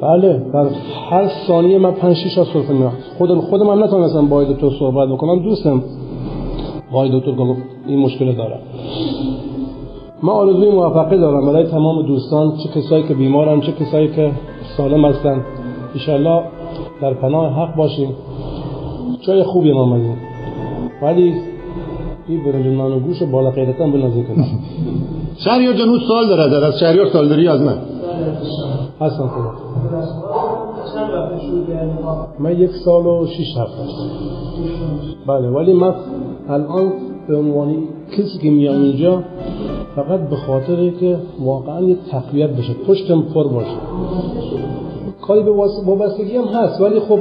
بله 0.00 0.42
در 0.52 0.66
هر 1.10 1.28
ثانیه 1.46 1.78
من 1.78 1.90
5 1.90 2.16
6 2.16 2.34
تا 2.34 2.44
سرفه 2.44 2.72
میرم 2.72 2.92
خودم 3.18 3.40
خودم 3.40 3.70
هم 3.70 3.84
نتونستم 3.84 4.28
با 4.28 4.44
دکتر 4.44 4.70
صحبت 4.78 5.08
بکنم. 5.08 5.42
دوستم. 5.42 5.82
آقای 6.92 7.20
دکتر 7.20 7.32
گفت 7.32 7.62
این 7.86 7.98
مشکل 7.98 8.32
دارم 8.32 8.58
من 10.22 10.32
آرزوی 10.32 10.70
موفقی 10.70 11.18
دارم. 11.18 11.46
برای 11.46 11.64
تمام 11.64 12.02
دوستان 12.02 12.52
چه 12.56 12.80
کسایی 12.80 13.02
که 13.02 13.14
بیمارن 13.14 13.60
چه 13.60 13.72
کسایی 13.72 14.08
که 14.08 14.30
سالم 14.76 15.04
هستن. 15.04 15.40
انشالله 15.94 16.42
در 17.02 17.14
پناه 17.14 17.52
حق 17.52 17.76
باشیم. 17.76 18.08
جای 19.20 19.42
خوبی 19.42 19.72
ما 19.72 19.82
آمدیم 19.82 20.16
ولی 21.02 21.34
این 22.28 22.44
برنج 22.44 22.66
نان 22.66 22.98
گوش 22.98 23.22
بالا 23.22 23.50
غیرتن 23.50 23.92
بنازین 23.92 24.24
کنم 24.24 24.44
شهریار 25.44 25.74
جان 25.74 25.98
سال 26.08 26.28
داره. 26.28 26.66
از 26.66 26.78
شهریار 26.80 27.06
سال 27.06 27.28
داری 27.28 27.48
از 27.48 27.60
من؟ 27.60 27.93
هستم 29.00 29.28
خدا. 29.28 29.52
من 32.38 32.60
یک 32.60 32.70
سال 32.84 33.06
و 33.06 33.26
شیش 33.26 33.56
هفته 33.56 33.82
بله 35.26 35.48
ولی 35.48 35.72
من 35.72 35.94
الان 36.48 36.92
به 37.28 37.36
عنوان 37.36 37.76
کسی 38.12 38.38
که 38.42 38.50
میام 38.50 38.82
اینجا 38.82 39.22
فقط 39.96 40.20
به 40.20 40.36
خاطر 40.36 40.90
که 40.90 41.18
واقعا 41.40 41.80
یه 41.80 41.96
تقویت 42.10 42.50
بشه 42.50 42.74
پشتم 42.88 43.22
پر 43.22 43.48
باشه. 43.48 43.76
کاری 45.22 45.42
به 45.42 45.50
وابستگی 45.86 46.36
هم 46.36 46.44
هست 46.44 46.80
ولی 46.80 47.00
خب 47.00 47.18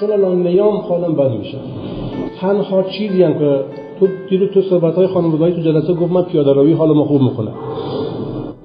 چون 0.00 0.12
الان 0.12 0.36
میام 0.36 0.76
حالم 0.76 1.14
بد 1.14 1.30
میشه. 1.30 1.58
تنها 2.40 2.82
چیزی 2.82 3.22
هم 3.22 3.38
که 3.38 3.64
تو 4.00 4.06
دیرو 4.30 4.46
تو 4.46 4.62
صحبت 4.62 4.94
های 4.94 5.06
خانوادگی 5.06 5.56
تو 5.56 5.62
جلسه 5.62 5.94
گفت 5.94 6.12
من 6.12 6.22
پیاده 6.22 6.52
روی 6.52 6.74
ما 6.74 7.04
خوب 7.04 7.22
می‌کنه 7.22 7.50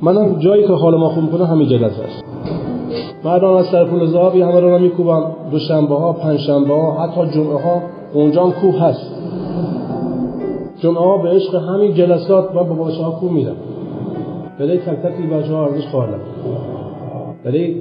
منم 0.02 0.40
جایی 0.40 0.68
که 0.68 0.74
حال 0.74 0.96
ما 0.96 1.10
خوب 1.10 1.24
می‌کنه 1.24 1.46
همین 1.46 1.68
جلسه 1.68 2.04
است 2.04 2.24
من 3.24 3.44
از 3.44 3.66
سرپول 3.66 4.06
زهابی 4.06 4.42
همه 4.42 4.60
رو 4.60 4.80
میکوبم. 4.80 5.24
دوشنبه 5.52 5.96
ها 5.96 6.14
پنجشنبه 6.14 6.74
ها 6.74 7.04
حتی 7.04 7.32
جمعه 7.32 7.62
ها 7.64 7.82
اونجا 8.14 8.44
کوه 8.62 8.82
هست. 8.82 9.12
جمعه 10.80 11.00
ها 11.00 11.18
به 11.18 11.30
عشق 11.30 11.56
همین 11.56 11.94
جلسات 11.94 12.56
من 12.56 12.64
با 12.64 12.84
بچه 12.84 13.04
ها 13.04 13.12
کوه 13.12 13.32
میرم. 13.32 13.56
برای 14.60 14.78
تک 14.78 14.86
تک 14.86 15.30
بچه 15.34 15.54
ها 15.54 15.66
ارزش 15.66 15.88
قائلم 15.92 16.20
برای 17.46 17.76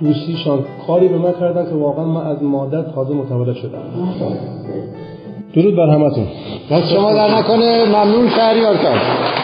دوستیشان 0.00 0.58
کاری 0.86 1.08
به 1.08 1.18
من 1.18 1.32
کردن 1.40 1.64
که 1.64 1.74
واقعا 1.74 2.04
من 2.04 2.26
از 2.26 2.42
مادر 2.42 2.82
تازه 2.82 3.14
متولد 3.14 3.54
شدم. 3.54 3.78
درود 5.54 5.76
بر 5.76 5.88
همتون. 5.88 6.26
شما 6.94 7.12
در 7.12 7.38
نکنه 7.38 7.84
ممنون 7.88 8.28
شهریار 8.28 8.74
جان 8.74 8.96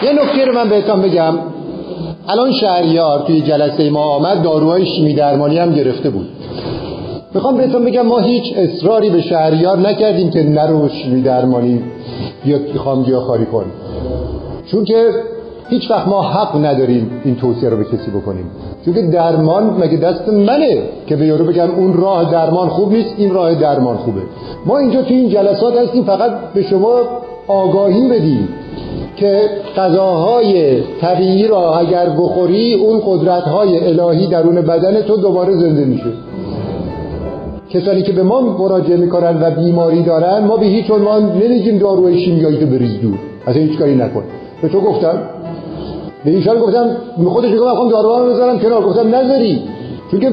یه 0.03 0.23
نکته 0.23 0.45
رو 0.45 0.53
من 0.53 0.69
بهتون 0.69 1.01
بگم. 1.01 1.33
الان 2.31 2.51
شهریار 2.51 3.19
توی 3.19 3.41
جلسه 3.41 3.89
ما 3.89 4.03
آمد 4.03 4.41
داروهای 4.41 4.85
شیمی 4.85 5.13
درمانی 5.13 5.57
هم 5.57 5.73
گرفته 5.73 6.09
بود. 6.09 6.27
می‌خوام 7.33 7.57
بهتون 7.57 7.85
بگم 7.85 8.01
ما 8.01 8.19
هیچ 8.19 8.53
اصراری 8.57 9.09
به 9.09 9.21
شهریار 9.21 9.77
نکردیم 9.77 10.29
که 10.29 10.43
نرو 10.43 10.89
شیمی 10.89 11.21
درمانی 11.21 11.83
یا 12.45 12.57
خام 12.77 13.19
خاری 13.19 13.45
کن. 13.45 13.65
چون 14.71 14.85
که 14.85 15.09
هیچ 15.69 15.91
وقت 15.91 16.07
ما 16.07 16.21
حق 16.21 16.65
نداریم 16.65 17.21
این 17.23 17.35
توصیه 17.35 17.69
رو 17.69 17.77
به 17.77 17.83
کسی 17.83 18.11
بکنیم. 18.11 18.45
چون 18.85 18.93
که 18.93 19.01
درمان 19.01 19.63
مگه 19.63 19.97
دست 19.97 20.29
منه 20.29 20.81
که 21.07 21.15
به 21.15 21.25
یارو 21.25 21.45
بگم 21.45 21.71
اون 21.71 21.93
راه 21.93 22.31
درمان 22.31 22.69
خوب 22.69 22.91
نیست 22.91 23.13
این 23.17 23.33
راه 23.33 23.55
درمان 23.55 23.97
خوبه. 23.97 24.21
ما 24.65 24.77
اینجا 24.77 25.01
تو 25.01 25.13
این 25.13 25.29
جلسات 25.29 25.77
هستیم 25.77 26.03
فقط 26.03 26.31
به 26.53 26.61
شما 26.61 26.99
آگاهی 27.47 28.09
بدیم. 28.09 28.49
که 29.19 29.49
غذاهای 29.77 30.81
طبیعی 31.01 31.47
را 31.47 31.75
اگر 31.75 32.09
بخوری 32.09 32.73
اون 32.73 33.01
قدرت‌های 33.05 33.87
الهی 33.87 34.27
درون 34.27 34.61
بدن 34.61 35.01
تو 35.01 35.17
دوباره 35.17 35.53
زنده 35.53 35.85
میشه. 35.85 36.11
کسانی 37.69 38.01
که 38.01 38.11
به 38.11 38.23
ما 38.23 38.41
مراجعه 38.41 38.97
می‌کنن 38.97 39.41
و 39.41 39.51
بیماری 39.51 40.03
دارن 40.03 40.45
ما 40.45 40.57
به 40.57 40.65
هیچ 40.65 40.91
عنوان 40.91 41.31
نمیگیم 41.31 41.77
داروی 41.77 42.25
شیمیایی 42.25 42.57
تو 42.57 42.65
بریز 42.65 43.01
دور. 43.01 43.17
اصلا 43.47 43.61
هیچ 43.61 43.79
کاری 43.79 43.95
نکن. 43.95 44.23
به 44.61 44.67
تو 44.69 44.81
گفتم. 44.81 45.17
به 46.25 46.31
ایشان 46.31 46.59
گفتم 46.59 46.97
خودش 47.25 47.51
میگم 47.51 47.63
می‌خوام 47.63 47.89
داروها 47.89 48.19
رو 48.19 48.29
بذارم 48.29 48.59
کنار. 48.59 48.83
گفتم 48.83 49.15
نذاری. 49.15 49.61
چون 50.11 50.19
که 50.19 50.31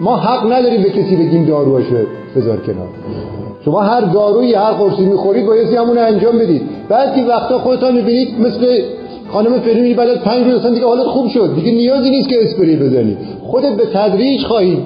ما 0.00 0.16
حق 0.16 0.52
نداریم 0.52 0.82
به 0.82 0.90
کسی 0.90 1.16
بگیم 1.16 1.44
داروهاشو 1.44 1.94
بذار 2.36 2.56
کنار. 2.56 2.88
شما 3.64 3.80
هر 3.80 4.00
دارویی 4.00 4.54
هر 4.54 4.72
قرصی 4.72 5.02
می‌خورید 5.04 5.46
بایستی 5.46 5.76
همون 5.76 5.98
انجام 5.98 6.38
بدید. 6.38 6.62
که 6.88 7.24
وقتا 7.28 7.58
خودتان 7.58 7.94
می‌بینید 7.94 8.40
مثل 8.40 8.82
خانم 9.32 9.60
فریمی 9.60 9.94
بعد 9.94 10.08
از 10.08 10.18
پنج 10.18 10.46
روز 10.46 10.66
دیگه 10.66 10.86
حالت 10.86 11.06
خوب 11.06 11.28
شد. 11.28 11.54
دیگه 11.54 11.70
نیازی 11.72 12.10
نیست 12.10 12.28
که 12.28 12.36
اسپری 12.42 12.76
بزنی 12.76 13.16
خودت 13.42 13.76
به 13.76 13.86
تدریج 13.94 14.44
خواهید 14.44 14.78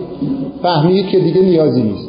فهمید 0.63 1.09
که 1.09 1.19
دیگه 1.19 1.43
نیازی 1.43 1.83
نیست. 1.83 2.09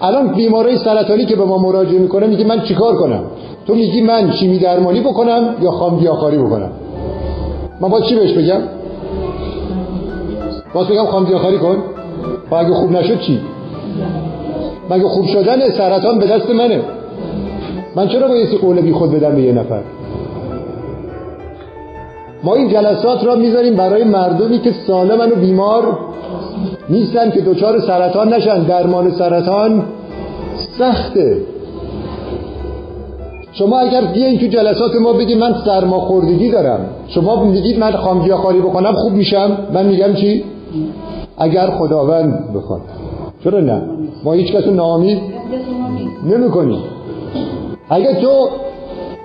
الان 0.00 0.28
بیماری 0.28 0.78
سرطانی 0.78 1.24
که 1.24 1.36
به 1.36 1.44
ما 1.44 1.58
مراجعه 1.58 1.98
می‌کنه 1.98 2.26
میگه 2.26 2.44
من 2.44 2.60
چیکار 2.60 2.96
کنم؟ 2.96 3.24
تو 3.66 3.74
میگی 3.74 4.00
من 4.00 4.32
شیمی 4.32 4.58
درمانی 4.58 5.00
بکنم 5.00 5.54
یا 5.62 5.70
خام 5.70 5.98
گیاهخواری 5.98 6.38
بکنم؟ 6.38 6.70
من 7.80 7.88
باید 7.88 8.04
چی 8.04 8.14
بهش 8.14 8.32
بگم؟ 8.32 8.60
باز 10.74 10.86
بگم 10.86 11.06
خام 11.06 11.24
گیاهخواری 11.24 11.58
کن؟ 11.58 11.76
و 12.50 12.54
اگه 12.54 12.74
خوب 12.74 12.92
نشد 12.92 13.20
چی؟ 13.20 13.40
مگه 14.90 15.08
خوب 15.08 15.26
شدن 15.26 15.70
سرطان 15.70 16.18
به 16.18 16.26
دست 16.26 16.50
منه؟ 16.50 16.80
من 17.96 18.08
چرا 18.08 18.28
بایستی 18.28 18.56
قول 18.56 18.80
بی 18.80 18.92
خود 18.92 19.10
بدم 19.12 19.34
به 19.34 19.42
یه 19.42 19.52
نفر؟ 19.52 19.80
ما 22.44 22.54
این 22.54 22.68
جلسات 22.68 23.24
را 23.24 23.34
می‌ذاریم 23.34 23.74
برای 23.76 24.04
مردمی 24.04 24.58
که 24.58 24.72
سالمن 24.86 25.32
و 25.32 25.34
بیمار 25.34 25.98
نیستن 26.88 27.30
که 27.30 27.40
دچار 27.40 27.80
سرطان 27.80 28.32
نشن. 28.34 28.62
درمان 28.62 29.10
سرطان 29.10 29.84
سخته. 30.78 31.36
شما 33.52 33.78
اگر 33.78 34.00
بیاین 34.00 34.38
تو 34.38 34.46
جلسات 34.46 34.94
ما 35.02 35.12
بگید 35.12 35.38
من 35.38 35.54
سرماخوردگی 35.64 36.50
دارم. 36.50 36.80
شما 37.08 37.44
میگید 37.44 37.78
من 37.78 37.90
خامگیاخواری 37.92 38.60
بکنم 38.60 38.92
خوب 38.92 39.12
میشم. 39.12 39.58
من 39.74 39.86
میگم 39.86 40.14
چی؟ 40.14 40.44
اگر 41.38 41.70
خداوند 41.70 42.52
بخواد. 42.54 42.80
چرا 43.46 43.60
نه؟ 43.60 43.82
ما 44.24 44.32
هیچ 44.32 44.52
کس 44.52 44.64
رو 44.64 44.74
ناامید 44.74 45.18
نمی‌کنیم. 46.30 46.78
اگه 47.90 48.14
تو 48.14 48.48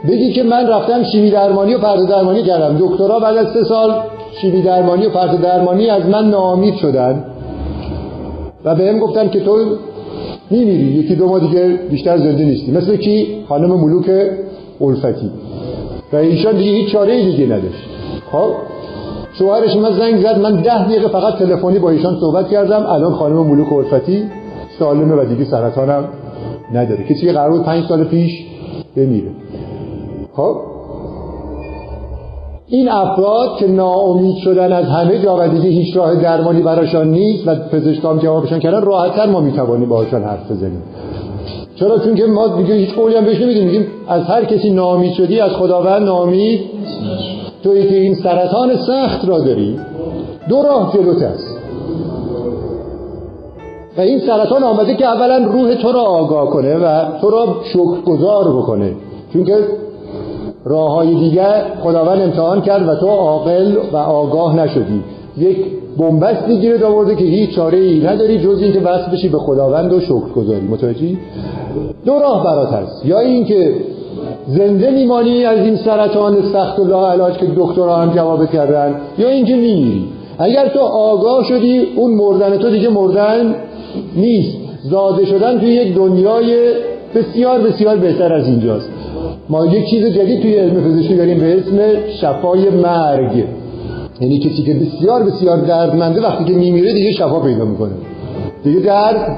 بگی 0.09 0.31
که 0.31 0.43
من 0.43 0.67
رفتم 0.67 1.03
شیمی 1.03 1.31
درمانی 1.31 1.73
و 1.73 1.77
پرده 1.77 2.05
درمانی 2.05 2.43
کردم 2.43 2.77
دکترها 2.79 3.19
بعد 3.19 3.37
از 3.37 3.47
سه 3.53 3.63
سال 3.63 3.93
شیمی 4.41 4.61
درمانی 4.61 5.05
و 5.05 5.09
پرده 5.09 5.37
درمانی 5.37 5.89
از 5.89 6.05
من 6.05 6.29
ناامید 6.29 6.75
شدن 6.75 7.23
و 8.65 8.75
به 8.75 8.89
هم 8.89 8.99
گفتن 8.99 9.29
که 9.29 9.39
تو 9.39 9.57
میمیری 10.49 10.83
یکی 10.83 11.15
دو 11.15 11.27
ماه 11.27 11.39
دیگه 11.39 11.79
بیشتر 11.91 12.17
زنده 12.17 12.45
نیستی. 12.45 12.71
مثل 12.71 12.95
کی؟ 12.95 13.27
خانم 13.49 13.69
ملوک 13.69 14.11
الفتی 14.81 15.31
و 16.13 16.15
ایشان 16.15 16.57
دیگه 16.57 16.71
هیچ 16.71 16.91
چاره 16.91 17.25
دیگه 17.25 17.45
نداشت. 17.45 17.85
خب؟ 18.31 18.49
شوهرش 19.41 19.75
من 19.75 19.91
زنگ 19.91 20.21
زد 20.23 20.39
من 20.39 20.61
ده 20.61 20.85
دقیقه 20.85 21.07
فقط 21.07 21.33
تلفنی 21.33 21.79
با 21.79 21.89
ایشان 21.89 22.17
صحبت 22.19 22.49
کردم. 22.49 22.85
الان 22.85 23.13
خانم 23.13 23.35
ملوک 23.35 23.73
الفتی 23.73 24.23
سالمه 24.79 25.15
و 25.15 25.25
دیگه 25.25 25.45
سرطانم 25.45 26.03
نداره. 26.73 27.03
کسی 27.03 27.25
که 27.25 27.33
قرار 27.33 27.51
بود 27.51 27.63
پنج 27.63 27.85
سال 27.85 28.03
پیش 28.03 28.31
بمیره. 28.95 29.29
خب. 30.33 30.55
این 32.67 32.89
افراد 32.89 33.57
که 33.59 33.67
ناامید 33.67 34.35
شدن 34.37 34.73
از 34.73 34.85
همه 34.85 35.19
جا 35.19 35.37
و 35.39 35.47
دیگه 35.47 35.69
هیچ 35.69 35.97
راه 35.97 36.15
درمانی 36.15 36.61
براشان 36.61 37.07
نیست 37.07 37.47
و 37.47 37.55
پزشکان 37.55 38.19
جوابشان 38.19 38.59
کردن 38.59 38.81
راحتتر 38.81 39.25
ما 39.25 39.41
می‌توانیم 39.41 39.89
باهاشان 39.89 40.23
حرف 40.23 40.51
بزنیم. 40.51 40.83
چرا؟ 41.75 41.99
چون 41.99 42.15
که 42.15 42.25
ما 42.25 42.47
دیگه 42.47 42.73
هیچ 42.73 42.95
قولی 42.95 43.15
هم 43.15 43.25
بهش 43.25 43.41
نمیدیم. 43.41 43.87
از 44.07 44.23
هر 44.23 44.45
کسی 44.45 44.69
ناامید 44.69 45.13
شدی 45.13 45.39
از 45.39 45.51
خداوند 45.51 46.03
ناامید 46.03 46.59
توی 47.63 47.89
که 47.89 47.95
این 47.95 48.15
سرطان 48.15 48.75
سخت 48.75 49.27
را 49.27 49.39
داری 49.39 49.79
دو 50.49 50.61
راه 50.61 50.93
جلوت 50.93 51.21
است. 51.21 51.57
و 53.97 54.01
این 54.01 54.19
سرطان 54.19 54.63
آمده 54.63 54.95
که 54.95 55.05
اولا 55.05 55.37
روح 55.37 55.75
تو 55.75 55.91
را 55.91 56.01
آگاه 56.01 56.49
کنه 56.49 56.77
و 56.77 57.19
تو 57.21 57.29
را 57.29 57.55
شکرگزار 57.63 58.47
بکنه. 58.47 58.93
چون 59.33 59.43
که 59.43 59.57
راه 60.65 60.91
های 60.91 61.15
دیگر 61.15 61.63
خداوند 61.83 62.21
امتحان 62.21 62.61
کرد 62.61 62.87
و 62.87 62.95
تو 62.95 63.07
عاقل 63.07 63.75
و 63.93 63.97
آگاه 63.97 64.55
نشدی. 64.55 65.03
یک 65.37 65.57
بنبستی 65.97 66.59
گیرت 66.59 66.83
آورده 66.83 67.15
که 67.15 67.23
هیچ 67.23 67.55
چاره 67.55 67.77
ای 67.77 67.99
نداری 68.07 68.39
جز 68.39 68.61
اینکه 68.61 68.79
وصل 68.79 69.11
بشی 69.11 69.29
به 69.29 69.37
خداوند 69.37 69.93
و 69.93 69.99
شکر 69.99 70.29
گذاری 70.35 70.67
متوجهی؟ 70.67 71.17
دو 72.05 72.19
راه 72.19 72.43
برات 72.43 72.73
هست. 72.73 73.05
یا 73.05 73.19
اینکه 73.19 73.75
زنده 74.47 74.91
میمانی 74.91 75.45
از 75.45 75.59
این 75.59 75.75
سرطان 75.75 76.41
سخت 76.53 76.79
و 76.79 77.05
علاج 77.05 77.37
که 77.37 77.47
دکترها 77.55 77.95
هم 77.95 78.13
جواب 78.15 78.51
کردن؟ 78.51 78.95
یا 79.17 79.29
اینکه 79.29 79.55
میمیری 79.55 80.05
اگر 80.39 80.67
تو 80.67 80.79
آگاه 80.79 81.43
شدی 81.43 81.87
اون 81.95 82.11
مردن 82.11 82.57
تو 82.57 82.69
دیگه 82.69 82.89
مردن 82.89 83.55
نیست. 84.15 84.57
زاده 84.83 85.25
شدن 85.25 85.59
توی 85.59 85.69
یک 85.69 85.95
دنیای 85.95 86.73
بسیار 87.15 87.59
بسیار 87.59 87.97
بهتر 87.97 88.33
از 88.33 88.47
اینجاست. 88.47 88.89
ما 89.49 89.65
یک 89.65 89.89
چیز 89.89 90.05
جدید 90.05 90.41
توی 90.41 90.55
علم 90.55 90.83
پزشکی 90.83 91.15
داریم 91.15 91.39
به 91.39 91.57
اسم 91.57 91.79
شفای 92.21 92.69
مرگ. 92.69 93.43
یعنی 94.21 94.39
کسی 94.39 94.63
که 94.63 94.73
بسیار 94.73 95.23
بسیار 95.23 95.57
دردمنده 95.57 96.21
وقتی 96.21 96.43
که 96.43 96.53
میمیره 96.53 96.93
دیگه 96.93 97.11
شفا 97.11 97.39
پیدا 97.39 97.65
می‌کنه. 97.65 97.91
دیگه 98.63 98.79
درد 98.79 99.37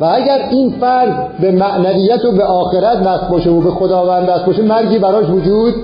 و 0.00 0.04
اگر 0.04 0.48
این 0.50 0.70
فرد 0.80 1.28
به 1.40 1.50
معنویت 1.50 2.24
و 2.24 2.32
به 2.32 2.44
آخرت 2.44 2.98
وصل 3.06 3.28
باشه 3.30 3.50
و 3.50 3.60
به 3.60 3.70
خداوند 3.70 4.28
وصل 4.28 4.46
باشه 4.46 4.62
مرگی 4.62 4.98
براش 4.98 5.28
وجود 5.28 5.74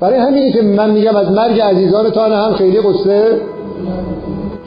برای 0.00 0.18
همینه 0.18 0.52
که 0.52 0.62
من 0.62 0.90
میگم 0.90 1.16
از 1.16 1.30
مرگ 1.30 1.60
عزیزان 1.60 2.06
هم 2.16 2.54
خیلی 2.54 2.80
قصه 2.80 3.40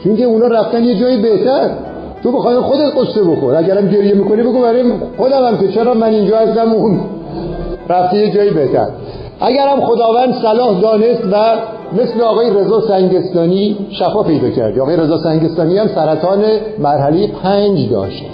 چون 0.04 0.16
که 0.16 0.24
اونا 0.24 0.46
رفتن 0.46 0.84
یه 0.84 1.00
جای 1.00 1.22
بهتر. 1.22 1.70
تو 2.22 2.32
بخوای 2.32 2.56
خودت 2.56 2.92
قصه 2.96 3.22
بخور. 3.22 3.54
اگرم 3.54 3.88
گریه 3.88 4.14
می‌کنی 4.14 4.42
بگو 4.42 4.62
برای 4.62 4.92
خودم 5.16 5.44
هم 5.46 5.58
که 5.58 5.68
چرا 5.68 5.94
من 5.94 6.08
اینجا 6.08 6.38
هستم 6.38 6.72
اون 6.72 7.00
رفته 7.88 8.16
یه 8.16 8.30
جایی 8.30 8.50
بهتر. 8.50 8.86
اگرم 9.40 9.80
خداوند 9.80 10.34
صلاح 10.42 10.80
دانست 10.80 11.24
و 11.32 11.36
مثل 11.96 12.20
آقای 12.20 12.50
رضا 12.50 12.80
سنگستانی 12.80 13.76
شفا 13.90 14.22
پیدا 14.22 14.50
کرد. 14.50 14.78
آقای 14.78 14.96
رضا 14.96 15.18
سنگستانی 15.18 15.78
هم 15.78 15.86
سرطان 15.86 16.44
مرحله 16.78 17.26
پنج 17.42 17.90
داشت. 17.90 18.24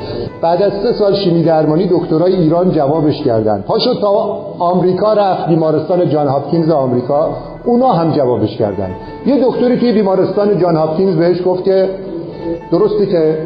بعد 0.43 0.63
از 0.63 0.73
سه 0.73 0.93
سال 0.93 1.15
شیمی 1.15 1.43
درمانی 1.43 1.87
دکترای 1.91 2.37
ایران 2.37 2.71
جوابش 2.71 3.23
کردن 3.23 3.65
پاشو 3.67 3.95
تا 3.95 4.09
آمریکا 4.59 5.13
رفت. 5.13 5.49
بیمارستان 5.49 6.09
جان 6.09 6.27
هاپکینز 6.29 6.71
آمریکا. 6.71 7.29
اونا 7.65 7.89
هم 7.89 8.13
جوابش 8.13 8.57
کردن 8.57 8.91
یه 9.27 9.45
دکتری 9.45 9.79
توی 9.79 9.93
بیمارستان 9.93 10.59
جان 10.59 10.77
هاپکینز 10.77 11.17
بهش 11.17 11.43
گفت 11.47 11.65
که 11.65 11.89
درسته 12.73 13.07
که 13.07 13.39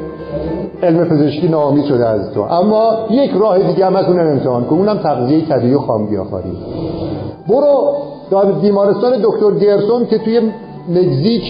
علم 0.82 1.04
پزشکی 1.04 1.48
ناامید 1.48 1.84
شده 1.84 2.06
از 2.06 2.32
تو. 2.32 2.40
اما 2.40 2.94
یک 3.10 3.30
راه 3.40 3.58
دیگه 3.58 3.86
هم 3.86 3.96
از 3.96 4.04
اونم 4.04 4.26
امتحان 4.26 4.64
کن. 4.64 4.76
اونم 4.76 4.98
تغذیه 4.98 5.48
طبیعی 5.48 5.74
و 5.74 5.78
خامگیاخواری 5.78 6.52
برو 7.48 7.96
بیمارستان 8.40 9.12
دکتر 9.22 9.50
گرسون 9.50 10.06
که 10.06 10.18
توی 10.18 10.40
مکزیک 10.88 11.42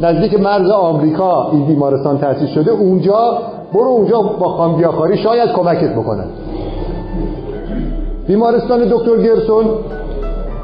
نزدیک 0.00 0.40
مرز 0.40 0.70
آمریکا 0.70 1.50
این 1.52 1.66
بیمارستان 1.66 2.18
تأسیس 2.18 2.48
شده 2.48 2.70
اونجا 2.70 3.38
برو 3.74 3.88
اونجا 3.88 4.22
با 4.22 4.48
خامگیاخواری 4.48 5.18
شاید 5.18 5.52
کمکت 5.52 5.94
بکنن. 5.94 6.26
بیمارستان 8.26 8.84
دکتر 8.84 9.16
گرسون 9.16 9.64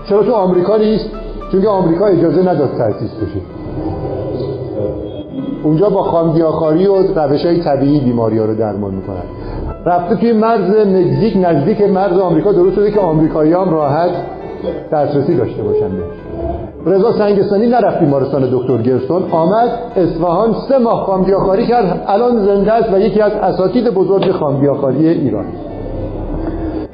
چرا 0.08 0.22
تو 0.22 0.32
آمریکا 0.32 0.76
نیست؟ 0.76 1.10
چون 1.52 1.66
آمریکا 1.66 2.06
اجازه 2.06 2.42
نداد 2.42 2.70
تأسیس 2.78 3.10
بشه. 3.10 3.40
اونجا 5.64 5.90
با 5.90 6.02
خامگیاخواری 6.02 6.86
و 6.86 6.94
روش 6.94 7.46
طبیعی 7.64 8.00
بیماری 8.00 8.38
ها 8.38 8.44
رو 8.44 8.54
درمان 8.54 8.94
می‌کنن. 8.94 9.22
رفته 9.86 10.16
توی 10.16 10.32
مرز 10.32 10.70
مکزیک 10.70 11.36
نزدیک 11.36 11.82
مرز 11.82 12.18
آمریکا 12.18 12.52
درست 12.52 12.74
شده 12.76 12.90
که 12.90 13.00
آمریکایی 13.00 13.52
هم 13.52 13.70
راحت 13.70 14.10
دسترسی 14.92 15.36
داشته 15.36 15.62
باشن 15.62 15.90
رضا 16.86 17.12
سنگستانی 17.12 17.66
نرفت 17.66 17.98
بیمارستان 17.98 18.48
دکتر 18.52 18.76
گرسون 18.76 19.22
آمد 19.30 19.68
اصفهان 19.96 20.54
سه 20.68 20.78
ماه 20.78 21.06
خامگیاخواری 21.06 21.66
کرد. 21.66 22.04
الان 22.06 22.44
زنده 22.46 22.72
است 22.72 22.92
و 22.92 22.98
یکی 22.98 23.20
از 23.20 23.32
اساتید 23.32 23.90
بزرگ 23.94 24.30
خامگیاخواری 24.30 25.08
ایران. 25.08 25.44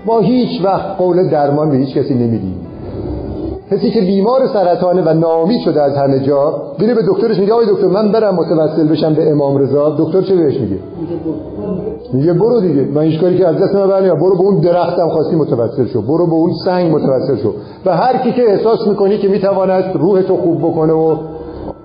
ما 0.07 0.21
هیچ 0.21 0.65
وقت 0.65 0.97
قول 0.99 1.31
درمان 1.31 1.71
به 1.71 1.77
هیچ 1.77 1.97
کسی 1.97 2.15
نمیدیم. 2.15 2.72
کسی 3.73 3.91
که 3.91 4.01
بیمار 4.01 4.47
سرطانه 4.47 5.03
و 5.03 5.15
ناامید 5.15 5.61
شده 5.61 5.83
از 5.83 5.97
همه 5.97 6.21
جا 6.21 6.63
میره 6.79 6.95
به 6.95 7.03
دکترش 7.09 7.39
میگه 7.39 7.53
آقای 7.53 7.67
دکتر 7.67 7.87
من 7.87 8.13
برم 8.13 8.35
متوسل 8.35 8.89
بشم 8.89 9.15
به 9.15 9.31
امام 9.31 9.59
رضا. 9.59 9.97
دکتر 9.99 10.23
چه 10.23 10.37
بهش 10.37 10.61
میگه؟ 10.61 10.77
میگه 12.13 12.33
برو 12.33 12.61
دیگه 12.61 12.89
من 12.95 13.03
هیچ 13.03 13.21
کاری 13.21 13.39
که 13.39 13.49
از 13.49 13.57
دست 13.57 13.75
من 13.75 13.87
برو 14.01 14.37
به 14.37 14.41
اون 14.41 14.61
درختم 14.61 15.09
خواستی 15.09 15.37
متوسل 15.37 15.87
شو 15.87 16.03
برو 16.03 16.27
به 16.27 16.33
اون 16.33 16.51
سنگ 16.65 16.95
متوسل 16.95 17.37
شو. 17.37 17.53
و 17.87 17.97
هر 17.97 18.19
کی 18.19 18.33
که 18.33 18.43
احساس 18.51 18.87
می‌کنی 18.87 19.19
که 19.19 19.29
می‌تواند 19.29 19.85
روح 19.95 20.23
تو 20.23 20.37
خوب 20.37 20.59
بکنه 20.59 20.93
و 20.93 21.17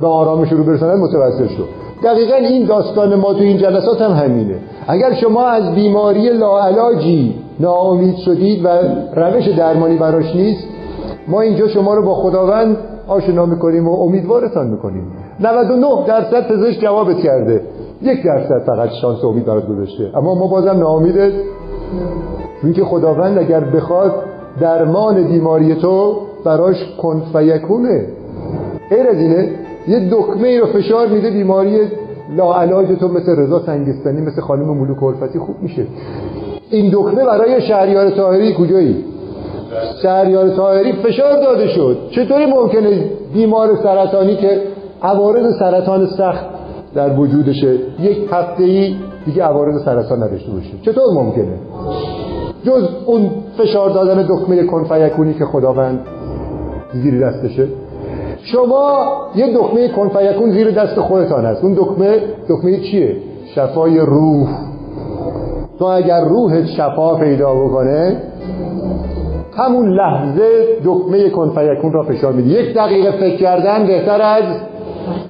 به 0.02 0.08
آرامش 0.08 0.52
رو 0.52 0.63
برساند 0.63 1.00
متوسل 1.00 1.47
شو. 1.47 1.63
دقیقا 2.04 2.36
این 2.36 2.65
داستان 2.65 3.15
ما 3.15 3.34
تو 3.34 3.39
این 3.39 3.58
جلسات 3.58 4.02
هم 4.02 4.12
همینه. 4.12 4.56
اگر 4.88 5.13
شما 5.13 5.45
از 5.45 5.76
بیماری 5.76 6.30
لاعلاجی 6.30 7.36
ناامید 7.60 8.17
شدید 8.17 8.65
و 8.65 8.67
روش 9.15 9.47
درمانی 9.47 9.97
براش 9.97 10.36
نیست 10.36 10.77
ما 11.28 11.42
اینجا 11.42 11.68
شما 11.68 11.94
رو 11.94 12.06
با 12.06 12.16
خداوند 12.16 12.78
آشنا 13.08 13.46
می‌کنیم 13.46 13.88
و 13.88 14.02
امیدوارتان 14.02 14.68
می‌کنیم. 14.68 15.04
99 15.40 15.88
درصد 16.08 16.48
پزشک 16.48 16.82
جوابت 16.82 17.18
کرده. 17.18 17.62
یک 18.02 18.24
درصد 18.24 18.60
فقط 18.66 18.90
شانس 19.02 19.24
امید 19.24 19.46
برات 19.46 19.68
گذاشته. 19.68 20.18
اما 20.18 20.36
ما 20.36 20.48
بازم 20.48 20.78
ناامیده 20.80 21.34
چون 22.62 22.74
که 22.74 22.84
خداوند 22.84 23.38
اگر 23.38 23.60
بخواد 23.60 24.12
درمان 24.60 25.28
بیماری 25.28 25.76
تو 25.76 26.16
براش 26.46 26.76
کن 27.02 27.24
فیکونه. 27.34 28.06
غیر 28.90 29.08
از 29.08 29.18
یه 29.88 30.10
دکمه 30.12 30.48
ای 30.48 30.60
رو 30.60 30.66
فشار 30.66 31.08
میده 31.08 31.32
بیماری 31.32 31.80
لاعلاج 32.38 32.88
تو 33.00 33.08
مثل 33.08 33.36
رضا 33.36 33.60
سنگستانی 33.66 34.22
مثل 34.22 34.42
خانم 34.42 34.78
ملوک 34.78 35.04
الفتی 35.04 35.40
خوب 35.40 35.56
میشه. 35.62 35.86
این 36.72 36.92
دکمه 36.94 37.26
برای 37.26 37.62
شهریار 37.62 38.10
طاهری 38.10 38.56
کجایی؟ 38.60 39.06
شهریار 40.02 40.50
طاهری 40.50 40.94
فشار 40.94 41.42
داده 41.42 41.68
شد. 41.68 41.98
چطوری 42.12 42.46
ممکنه 42.46 43.04
بیمار 43.34 43.76
سرطانی 43.84 44.36
که 44.36 44.62
عوارض 45.04 45.60
سرطان 45.60 46.06
سخت 46.06 46.46
در 46.96 47.20
وجودشه 47.20 47.74
یک 48.00 48.18
هفته 48.32 48.63
ای 48.63 48.96
دیگه 49.26 49.44
عوارض 49.44 49.84
سرطان 49.86 50.24
نداشته 50.24 50.52
باشه؟ 50.52 50.72
چطور 50.82 51.13
ممکنه؟ 51.13 51.58
جز 52.63 52.88
اون 53.06 53.30
فشار 53.58 53.90
دادن 53.90 54.28
دکمه 54.30 54.63
کنفیکونی 54.63 55.34
که 55.34 55.46
خداوند 55.46 56.00
زیر 56.94 57.28
دستشه. 57.28 57.68
شما 58.44 59.06
یه 59.36 59.58
دکمه 59.58 59.88
کنفیکون 59.88 60.52
زیر 60.52 60.72
دست 60.72 61.00
خودتان 61.00 61.46
هست 61.46 61.63
اون 61.63 61.74
دکمه 61.74 62.20
دکمه 62.50 62.80
چیه؟ 62.80 63.16
شفای 63.56 64.00
روح. 64.00 64.48
تو 65.80 65.86
اگر 65.86 66.26
روحت 66.26 66.66
شفا 66.66 67.16
پیدا 67.16 67.56
بکنه 67.56 68.22
همون 69.58 69.93
لحظه 69.93 70.50
دکمه 70.86 71.30
کن 71.30 71.50
فیکون 71.50 71.93
را 71.93 72.04
فشار 72.04 72.34
میدی 72.34 72.50
یک 72.50 72.74
دقیقه 72.74 73.12
فکر 73.12 73.38
کردن 73.38 73.88
بهتر 73.88 74.22
از 74.22 74.43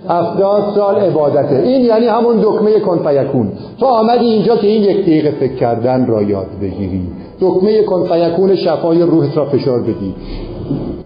هفتاد 0.10 0.64
سال 0.76 0.96
عبادته. 0.96 1.56
این 1.56 1.86
یعنی 1.86 2.06
همون 2.06 2.36
دکمه 2.42 2.80
کن 2.80 2.98
فیکون 2.98 3.52
تو 3.80 3.86
آمدی 3.86 4.26
اینجا 4.26 4.56
که 4.56 4.68
این 4.68 4.84
یک 4.84 5.02
دقیقه 5.02 5.32
فکر 5.32 5.56
کردن 5.56 6.08
را 6.08 6.22
یاد 6.22 6.48
بگیری. 6.62 7.02
دکمه 7.42 7.84
کن 7.84 8.04
فیکون 8.04 8.56
شفای 8.56 9.02
روحت 9.02 9.38
را 9.38 9.46
فشار 9.46 9.82
بدی. 9.82 10.16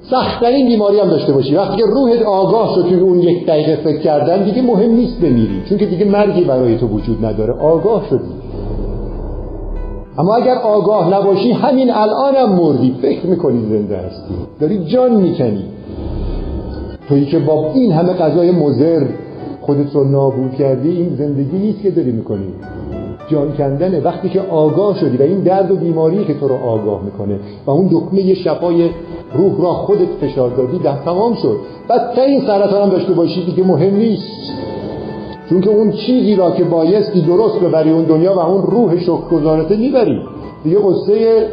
سختترین 0.02 0.68
بیماری 0.68 1.00
هم 1.00 1.10
داشته 1.10 1.34
باشی. 1.34 1.56
وقتی 1.56 1.78
که 1.78 1.86
روحت 1.86 2.22
آگاه 2.22 2.76
شد 2.76 2.82
توی 2.82 3.00
اون 3.00 3.20
یک 3.20 3.46
دقیقه 3.46 3.76
فکر 3.76 4.00
کردن 4.00 4.44
دیگه 4.44 4.62
مهم 4.62 4.92
نیست 4.92 5.22
بمیری. 5.22 5.62
چون 5.70 5.78
که 5.78 5.86
دیگه 5.86 6.06
مرگی 6.06 6.44
برای 6.44 6.78
تو 6.78 6.88
وجود 6.88 7.26
نداره. 7.26 7.54
آگاه 7.54 8.06
شدی. 8.10 8.41
اما 10.18 10.36
اگر 10.36 10.56
آگاه 10.56 11.14
نباشی 11.14 11.52
همین 11.52 11.92
الانم 11.92 12.56
مردی. 12.56 12.96
فکر 13.02 13.26
می‌کنی 13.26 13.66
زنده 13.70 13.98
هستی. 13.98 14.34
داری 14.60 14.86
جان 14.86 15.12
می‌کنی 15.12 15.64
تویی 17.10 17.26
که 17.26 17.40
با 17.40 17.72
این 17.74 17.92
همه 17.92 18.14
غذای 18.14 18.52
مزر 18.52 19.06
خودت 19.62 19.96
رو 19.96 20.04
نابود 20.04 20.56
کردی 20.56 20.90
این 20.90 21.16
زندگی 21.16 21.58
نیست 21.58 21.82
که 21.82 21.92
داری 21.92 22.12
می‌کنی. 22.12 22.48
جان 23.28 23.54
کندنه. 23.54 24.00
وقتی 24.00 24.30
که 24.30 24.42
آگاه 24.42 25.00
شدی 25.00 25.18
و 25.18 25.22
این 25.22 25.40
درد 25.40 25.72
و 25.72 25.76
بیماری 25.76 26.26
که 26.26 26.34
تو 26.34 26.48
رو 26.48 26.56
آگاه 26.56 27.04
می‌کنه 27.04 27.40
و 27.66 27.72
اون 27.72 27.90
دکمه 27.92 28.34
شفای 28.34 28.90
روح 29.34 29.62
را 29.62 29.74
خودت 29.74 30.08
فشار 30.22 30.50
دادی 30.50 30.78
ده 30.78 31.04
تمام 31.06 31.34
شد. 31.34 31.58
بعد 31.88 32.20
این 32.20 32.42
سرطان 32.42 32.82
هم 32.84 32.90
داشته 32.90 33.14
باشی 33.14 33.46
دیگه 33.46 33.64
مهم 33.64 33.96
نیست. 33.96 34.52
چون 35.52 35.62
که 35.62 35.70
اون 35.70 35.92
چیزی 35.92 36.36
را 36.36 36.52
که 36.52 36.64
بایستی 36.64 37.22
درست 37.22 37.60
ببری 37.60 37.92
اون 37.92 38.04
دنیا 38.04 38.36
و 38.36 38.40
اون 38.40 38.62
روح 38.62 39.00
شکرگزارته 39.00 39.78
می‌بری. 39.78 40.20
دیگه 40.64 40.78
قصه 40.80 41.46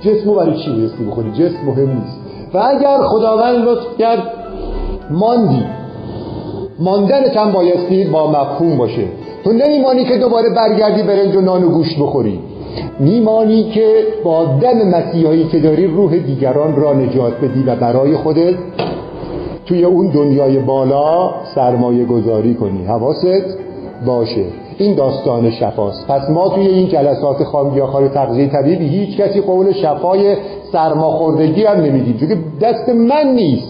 جسمو 0.00 0.34
برای 0.34 0.56
چی 0.56 0.70
بایستی 0.70 1.04
بخوری؟ 1.04 1.30
جسم 1.30 1.66
مهم 1.66 1.90
نیست. 1.90 2.20
و 2.54 2.58
اگر 2.58 2.98
خداوند 3.02 3.68
لطف 3.68 3.98
کرد 3.98 4.22
ماندی. 5.10 5.64
ماندن 6.78 7.30
هم 7.36 7.52
بایستی 7.52 8.04
با 8.04 8.30
مفهوم 8.30 8.76
باشه. 8.76 9.04
تو 9.44 9.52
نمیمانی 9.52 10.04
که 10.04 10.18
دوباره 10.18 10.50
برگردی 10.56 11.02
برنج 11.02 11.36
و 11.36 11.40
نان 11.40 11.64
و 11.64 11.68
گوشت 11.68 11.98
بخوری. 11.98 12.40
میمانی 13.00 13.64
که 13.64 13.90
با 14.24 14.44
دم 14.44 14.88
مسیحایی 14.88 15.44
که 15.44 15.58
داری 15.58 15.86
روح 15.86 16.16
دیگران 16.16 16.76
را 16.76 16.92
نجات 16.92 17.32
بدی 17.40 17.62
و 17.62 17.76
برای 17.76 18.16
خودت 18.16 18.54
توی 19.68 19.84
اون 19.84 20.06
دنیای 20.06 20.58
بالا 20.58 21.30
سرمایه 21.54 22.04
گذاری 22.04 22.54
کنی. 22.54 22.84
حواست 22.84 23.26
باشه. 24.06 24.44
این 24.78 24.94
داستان 24.94 25.50
شفاست. 25.50 26.06
پس 26.06 26.30
ما 26.30 26.48
توی 26.48 26.66
این 26.66 26.88
جلسات 26.88 27.44
خامگیاخوار 27.44 28.08
تغذیه 28.08 28.46
طبیعی 28.48 28.88
هیچ 28.88 29.20
کسی 29.20 29.40
قول 29.40 29.72
شفای 29.72 30.36
سرماخوردگی 30.72 31.64
هم 31.64 31.80
نمیدیم. 31.80 32.16
چون 32.20 32.28
دست 32.60 32.88
من 32.88 33.32
نیست. 33.34 33.68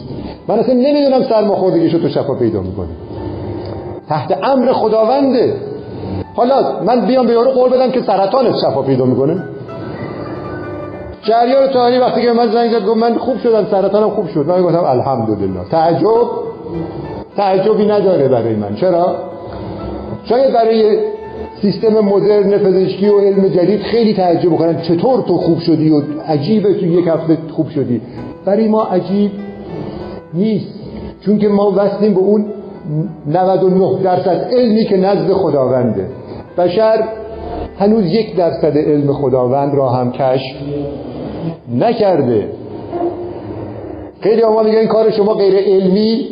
من 0.48 0.58
اصلا 0.58 0.74
نمی‌دونم 0.74 1.22
سرماخوردگی 1.22 1.90
شو 1.90 1.98
تو 1.98 2.08
شفا 2.08 2.34
پیدا 2.34 2.60
می‌کنی. 2.60 2.88
تحت 4.08 4.38
امر 4.42 4.72
خداونده. 4.72 5.54
حالا 6.34 6.82
من 6.86 7.06
بیام 7.06 7.26
به 7.26 7.32
یارو 7.32 7.50
قول 7.50 7.70
بدم 7.70 7.90
که 7.90 8.02
سرطانت 8.02 8.56
شفا 8.56 8.82
پیدا 8.82 9.04
می‌کنه. 9.04 9.42
شهریار 11.22 11.66
تاهری 11.66 11.98
وقتی 11.98 12.22
که 12.22 12.32
من 12.32 12.52
زنگ 12.52 12.70
زد 12.70 12.86
گفت 12.86 12.96
من 12.96 13.14
خوب 13.14 13.38
شدم 13.38 13.66
سرطانم 13.70 14.10
خوب 14.10 14.28
شد. 14.28 14.46
من 14.46 14.62
گفتم 14.62 14.84
الحمدلله. 14.84 15.64
تعجب؟ 15.70 16.06
تعجبی 17.36 17.86
نداره 17.86 18.28
برای 18.28 18.54
من. 18.54 18.74
چرا؟ 18.74 19.16
شاید 20.24 20.52
برای 20.52 20.98
سیستم 21.62 22.00
مدرن 22.00 22.58
پزشکی 22.58 23.08
و 23.08 23.20
علم 23.20 23.48
جدید 23.48 23.82
خیلی 23.82 24.14
تعجب 24.14 24.56
کنن. 24.56 24.82
چطور 24.82 25.20
تو 25.20 25.36
خوب 25.36 25.58
شدی 25.58 25.90
و 25.90 26.02
عجیبه 26.26 26.74
تو 26.74 26.86
یک 26.86 27.06
هفته 27.06 27.38
خوب 27.52 27.68
شدی؟ 27.68 28.00
برای 28.44 28.68
ما 28.68 28.82
عجیب 28.84 29.30
نیست. 30.34 30.78
چون 31.20 31.38
که 31.38 31.48
ما 31.48 31.72
وصلیم 31.76 32.14
به 32.14 32.20
اون 32.20 32.44
99 33.26 34.02
درصد 34.02 34.48
علمی 34.52 34.84
که 34.84 34.96
نزد 34.96 35.32
خداونده. 35.32 36.06
بشر 36.58 37.04
هنوز 37.78 38.04
یک 38.04 38.36
درصد 38.36 38.78
علم 38.78 39.12
خداوند 39.12 39.74
را 39.74 39.88
هم 39.88 40.12
کشف 40.12 40.56
نکرده. 41.74 42.48
خیلی 44.20 44.42
ما 44.42 44.62
میگن 44.62 44.78
این 44.78 44.88
کار 44.88 45.10
شما 45.10 45.34
غیر 45.34 45.54
علمی 45.54 46.28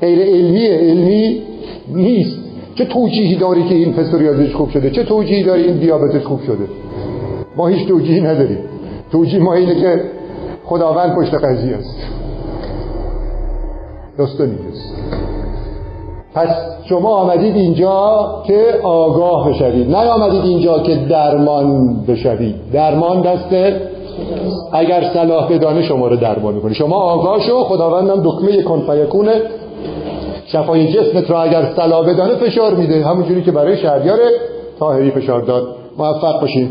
غیر 0.00 0.18
علمیه 0.18 0.78
علمی 0.78 1.42
نیست. 1.94 2.38
چه 2.74 2.84
توجیهی 2.84 3.36
داری 3.36 3.62
که 3.62 3.74
این 3.74 3.92
پسوریازش 3.92 4.54
خوب 4.54 4.70
شده؟ 4.70 4.90
چه 4.90 5.04
توجیهی 5.04 5.42
داری 5.42 5.62
این 5.62 5.76
دیابتش 5.76 6.22
خوب 6.22 6.42
شده؟ 6.42 6.64
ما 7.56 7.68
هیچ 7.68 7.88
توجیهی 7.88 8.20
نداریم. 8.20 8.58
توجیه 9.12 9.40
ما 9.40 9.54
اینه 9.54 9.74
که 9.74 10.00
خداوند 10.64 11.16
پشت 11.16 11.34
قضیه 11.34 11.76
است. 11.76 11.96
دوستو 14.18 14.46
نیست 14.46 14.94
پس 16.34 16.48
شما 16.88 17.08
آمدید 17.08 17.56
اینجا 17.56 18.26
که 18.46 18.80
آگاه 18.82 19.48
بشوید. 19.48 19.90
نه 19.90 20.10
آمدید 20.10 20.44
اینجا 20.44 20.78
که 20.78 20.96
درمان 20.96 21.96
بشوید. 22.08 22.54
درمان 22.72 23.20
دسته 23.20 23.80
اگر 24.72 25.10
صلاح 25.14 25.52
بدانه 25.52 25.82
شما 25.82 26.08
رو 26.08 26.16
درمان 26.16 26.54
می‌کنه. 26.54 26.74
شما 26.74 26.96
آگاه 26.96 27.40
شو 27.40 27.64
خداوندم 27.64 28.22
دکمه 28.24 28.62
کن 28.62 28.82
فیکونه 28.90 29.32
شفای 30.46 30.92
جسمت 30.92 31.30
را 31.30 31.42
اگر 31.42 31.72
صلاح 31.76 32.10
بدانه 32.12 32.34
فشار 32.34 32.74
میده. 32.74 33.04
همونجوری 33.04 33.42
که 33.42 33.52
برای 33.52 33.76
شهریار 33.76 34.18
تاهری 34.78 35.10
فشار 35.10 35.42
داد. 35.42 35.66
موفق 35.98 36.40
باشید 36.40 36.70